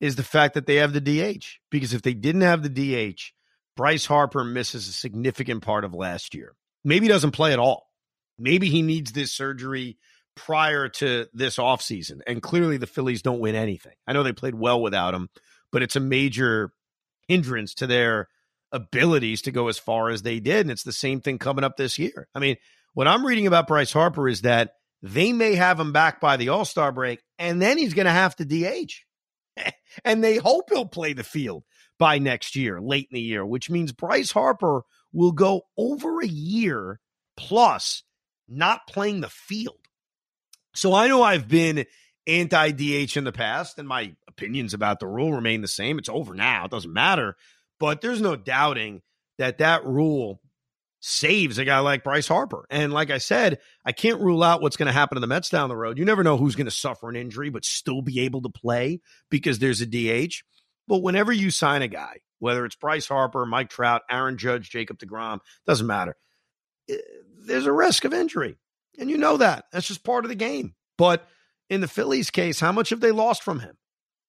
is 0.00 0.16
the 0.16 0.22
fact 0.22 0.54
that 0.54 0.66
they 0.66 0.76
have 0.76 0.92
the 0.92 1.00
DH. 1.00 1.44
Because 1.70 1.92
if 1.92 2.02
they 2.02 2.14
didn't 2.14 2.42
have 2.42 2.62
the 2.62 2.68
DH, 3.14 3.32
Bryce 3.76 4.06
Harper 4.06 4.44
misses 4.44 4.88
a 4.88 4.92
significant 4.92 5.62
part 5.62 5.84
of 5.84 5.94
last 5.94 6.34
year. 6.34 6.54
Maybe 6.84 7.08
doesn't 7.08 7.32
play 7.32 7.52
at 7.52 7.58
all. 7.58 7.90
Maybe 8.38 8.68
he 8.68 8.82
needs 8.82 9.12
this 9.12 9.32
surgery 9.32 9.98
prior 10.36 10.88
to 10.88 11.26
this 11.32 11.56
offseason. 11.56 12.20
And 12.26 12.42
clearly 12.42 12.76
the 12.76 12.86
Phillies 12.86 13.22
don't 13.22 13.40
win 13.40 13.54
anything. 13.54 13.94
I 14.06 14.12
know 14.12 14.22
they 14.22 14.32
played 14.32 14.54
well 14.54 14.80
without 14.80 15.14
him, 15.14 15.28
but 15.72 15.82
it's 15.82 15.96
a 15.96 16.00
major 16.00 16.72
hindrance 17.26 17.74
to 17.74 17.86
their 17.86 18.28
abilities 18.70 19.42
to 19.42 19.50
go 19.50 19.68
as 19.68 19.78
far 19.78 20.10
as 20.10 20.22
they 20.22 20.38
did. 20.38 20.60
And 20.60 20.70
it's 20.70 20.82
the 20.84 20.92
same 20.92 21.20
thing 21.20 21.38
coming 21.38 21.64
up 21.64 21.76
this 21.76 21.98
year. 21.98 22.28
I 22.34 22.38
mean, 22.38 22.56
what 22.92 23.08
I'm 23.08 23.26
reading 23.26 23.46
about 23.46 23.66
Bryce 23.66 23.92
Harper 23.92 24.28
is 24.28 24.42
that 24.42 24.74
they 25.04 25.34
may 25.34 25.54
have 25.54 25.78
him 25.78 25.92
back 25.92 26.18
by 26.18 26.38
the 26.38 26.48
All 26.48 26.64
Star 26.64 26.90
break, 26.90 27.22
and 27.38 27.60
then 27.60 27.76
he's 27.76 27.92
going 27.92 28.06
to 28.06 28.10
have 28.10 28.34
to 28.36 28.44
DH. 28.46 28.92
and 30.04 30.24
they 30.24 30.38
hope 30.38 30.70
he'll 30.70 30.86
play 30.86 31.12
the 31.12 31.22
field 31.22 31.62
by 31.98 32.18
next 32.18 32.56
year, 32.56 32.80
late 32.80 33.08
in 33.10 33.14
the 33.14 33.20
year, 33.20 33.44
which 33.44 33.68
means 33.68 33.92
Bryce 33.92 34.30
Harper 34.30 34.82
will 35.12 35.32
go 35.32 35.62
over 35.76 36.22
a 36.22 36.26
year 36.26 37.00
plus 37.36 38.02
not 38.48 38.86
playing 38.88 39.20
the 39.20 39.28
field. 39.28 39.76
So 40.74 40.94
I 40.94 41.06
know 41.06 41.22
I've 41.22 41.48
been 41.48 41.84
anti 42.26 42.70
DH 42.70 43.14
in 43.18 43.24
the 43.24 43.32
past, 43.32 43.78
and 43.78 43.86
my 43.86 44.14
opinions 44.26 44.72
about 44.72 45.00
the 45.00 45.06
rule 45.06 45.34
remain 45.34 45.60
the 45.60 45.68
same. 45.68 45.98
It's 45.98 46.08
over 46.08 46.34
now, 46.34 46.64
it 46.64 46.70
doesn't 46.70 46.92
matter. 46.92 47.36
But 47.78 48.00
there's 48.00 48.22
no 48.22 48.36
doubting 48.36 49.02
that 49.36 49.58
that 49.58 49.84
rule 49.84 50.40
saves 51.06 51.58
a 51.58 51.66
guy 51.66 51.80
like 51.80 52.02
Bryce 52.02 52.26
Harper. 52.26 52.64
And 52.70 52.90
like 52.90 53.10
I 53.10 53.18
said, 53.18 53.58
I 53.84 53.92
can't 53.92 54.22
rule 54.22 54.42
out 54.42 54.62
what's 54.62 54.78
going 54.78 54.86
to 54.86 54.92
happen 54.92 55.16
to 55.16 55.20
the 55.20 55.26
Mets 55.26 55.50
down 55.50 55.68
the 55.68 55.76
road. 55.76 55.98
You 55.98 56.06
never 56.06 56.24
know 56.24 56.38
who's 56.38 56.56
going 56.56 56.64
to 56.64 56.70
suffer 56.70 57.10
an 57.10 57.16
injury 57.16 57.50
but 57.50 57.66
still 57.66 58.00
be 58.00 58.20
able 58.20 58.40
to 58.40 58.48
play 58.48 59.00
because 59.28 59.58
there's 59.58 59.82
a 59.82 59.86
DH. 59.86 60.36
But 60.88 61.02
whenever 61.02 61.30
you 61.30 61.50
sign 61.50 61.82
a 61.82 61.88
guy, 61.88 62.20
whether 62.38 62.64
it's 62.64 62.76
Bryce 62.76 63.06
Harper, 63.06 63.44
Mike 63.44 63.68
Trout, 63.68 64.00
Aaron 64.10 64.38
Judge, 64.38 64.70
Jacob 64.70 64.98
DeGrom, 64.98 65.40
doesn't 65.66 65.86
matter. 65.86 66.16
Eh, 66.88 66.96
there's 67.44 67.66
a 67.66 67.72
risk 67.72 68.06
of 68.06 68.14
injury. 68.14 68.56
And 68.98 69.10
you 69.10 69.18
know 69.18 69.36
that. 69.36 69.66
That's 69.72 69.86
just 69.86 70.04
part 70.04 70.24
of 70.24 70.30
the 70.30 70.34
game. 70.34 70.74
But 70.96 71.28
in 71.68 71.82
the 71.82 71.88
Phillies 71.88 72.30
case, 72.30 72.60
how 72.60 72.72
much 72.72 72.88
have 72.88 73.00
they 73.00 73.10
lost 73.10 73.42
from 73.42 73.60
him? 73.60 73.76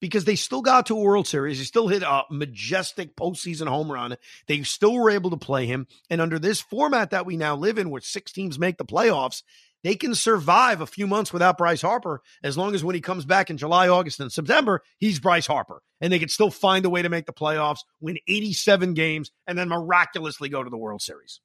Because 0.01 0.25
they 0.25 0.36
still 0.36 0.62
got 0.62 0.88
to 0.88 0.97
a 0.97 1.01
World 1.01 1.27
Series. 1.27 1.58
He 1.58 1.65
still 1.65 1.88
hit 1.88 2.03
a 2.03 2.23
majestic 2.29 3.15
postseason 3.15 3.67
home 3.67 3.91
run. 3.91 4.17
They 4.47 4.62
still 4.63 4.93
were 4.93 5.10
able 5.10 5.29
to 5.31 5.38
play 5.38 5.65
him. 5.65 5.88
And 6.10 6.21
under 6.21 6.38
this 6.38 6.62
format 6.62 7.12
that 7.12 7.25
we 7.25 7.38
now 7.38 7.55
live 7.55 7.77
in, 7.77 7.89
where 7.89 8.01
six 8.01 8.31
teams 8.31 8.60
make 8.60 8.77
the 8.77 8.86
playoffs, 8.86 9.41
they 9.86 9.95
can 9.95 10.15
survive 10.15 10.81
a 10.81 10.88
few 10.88 11.05
months 11.05 11.31
without 11.31 11.60
Bryce 11.60 11.84
Harper 11.84 12.23
as 12.43 12.58
long 12.58 12.73
as 12.73 12.84
when 12.84 12.95
he 12.95 13.01
comes 13.01 13.23
back 13.23 13.51
in 13.51 13.58
July, 13.58 13.88
August, 13.88 14.19
and 14.19 14.31
September, 14.31 14.81
he's 14.97 15.19
Bryce 15.19 15.45
Harper. 15.45 15.84
And 16.01 16.12
they 16.12 16.17
can 16.17 16.29
still 16.29 16.49
find 16.49 16.86
a 16.86 16.89
way 16.89 17.03
to 17.03 17.10
make 17.10 17.27
the 17.27 17.34
playoffs, 17.34 17.81
win 18.01 18.17
87 18.27 18.95
games, 18.95 19.29
and 19.45 19.55
then 19.55 19.69
miraculously 19.69 20.49
go 20.49 20.63
to 20.63 20.71
the 20.71 20.77
World 20.77 21.03
Series. 21.03 21.39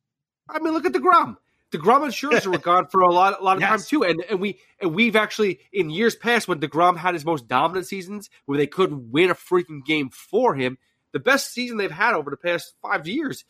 I 0.49 0.59
mean, 0.59 0.73
look 0.73 0.87
at 0.87 0.93
DeGrom. 0.93 1.37
DeGrom 1.73 2.05
and 2.05 2.13
Scherzer 2.13 2.51
were 2.51 2.59
gone 2.59 2.87
for 2.89 3.01
a 3.01 3.13
lot, 3.13 3.41
a 3.41 3.45
lot 3.45 3.57
of 3.57 3.61
yes. 3.61 3.71
time 3.71 3.81
too, 3.81 4.03
and 4.03 4.25
and 4.29 4.41
we 4.41 4.59
and 4.81 4.95
we've 4.95 5.17
actually 5.17 5.61
in 5.73 5.91
years 5.91 6.17
past 6.17 6.49
when 6.49 6.61
Degrom 6.61 6.97
had 6.97 7.15
his 7.15 7.25
most 7.25 7.47
dominant 7.47 7.87
seasons 7.87 8.29
where 8.47 8.59
they 8.59 8.67
couldn't 8.67 9.11
win 9.11 9.31
a 9.31 9.35
freaking 9.35 9.85
game 9.85 10.11
for 10.11 10.55
him, 10.55 10.79
the 11.13 11.21
best 11.21 11.53
season 11.53 11.77
they've 11.77 11.91
had 11.91 12.15
over 12.15 12.31
the 12.31 12.37
past 12.37 12.75
five 12.83 13.07
years, 13.07 13.45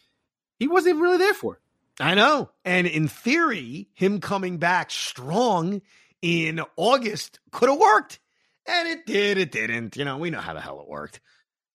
he 0.58 0.68
wasn't 0.68 0.96
even 0.96 1.02
really 1.02 1.18
there 1.18 1.34
for. 1.34 1.60
I 1.98 2.14
know, 2.14 2.50
and 2.64 2.86
in 2.86 3.08
theory, 3.08 3.88
him 3.94 4.20
coming 4.20 4.58
back 4.58 4.90
strong 4.90 5.82
in 6.22 6.60
August 6.76 7.40
could 7.50 7.68
have 7.68 7.78
worked, 7.78 8.20
and 8.66 8.88
it 8.88 9.06
did. 9.06 9.38
It 9.38 9.52
didn't. 9.52 9.96
You 9.96 10.04
know, 10.04 10.18
we 10.18 10.30
know 10.30 10.40
how 10.40 10.54
the 10.54 10.60
hell 10.60 10.80
it 10.80 10.88
worked. 10.88 11.20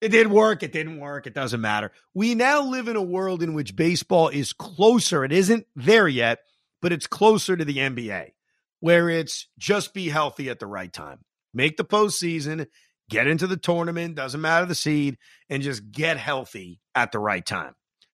It 0.01 0.09
did 0.09 0.27
work. 0.27 0.61
It 0.61 0.71
didn't 0.71 0.99
work. 0.99 1.25
It 1.25 1.33
doesn't 1.33 1.61
matter. 1.61 1.91
We 2.13 2.35
now 2.35 2.63
live 2.63 2.87
in 2.87 2.95
a 2.95 3.01
world 3.01 3.41
in 3.41 3.53
which 3.53 3.75
baseball 3.75 4.29
is 4.29 4.53
closer. 4.53 5.23
It 5.23 5.31
isn't 5.31 5.65
there 5.75 6.07
yet, 6.07 6.39
but 6.81 6.91
it's 6.91 7.07
closer 7.07 7.55
to 7.55 7.65
the 7.65 7.77
NBA, 7.77 8.33
where 8.81 9.09
it's 9.09 9.47
just 9.57 9.93
be 9.93 10.09
healthy 10.09 10.49
at 10.49 10.59
the 10.59 10.67
right 10.67 10.91
time. 10.91 11.19
Make 11.53 11.77
the 11.77 11.85
postseason, 11.85 12.67
get 13.09 13.27
into 13.27 13.47
the 13.47 13.57
tournament, 13.57 14.15
doesn't 14.15 14.41
matter 14.41 14.65
the 14.65 14.75
seed, 14.75 15.17
and 15.49 15.63
just 15.63 15.91
get 15.91 16.17
healthy 16.17 16.81
at 16.93 17.11
the 17.11 17.19
right 17.19 17.45
time. 17.45 17.73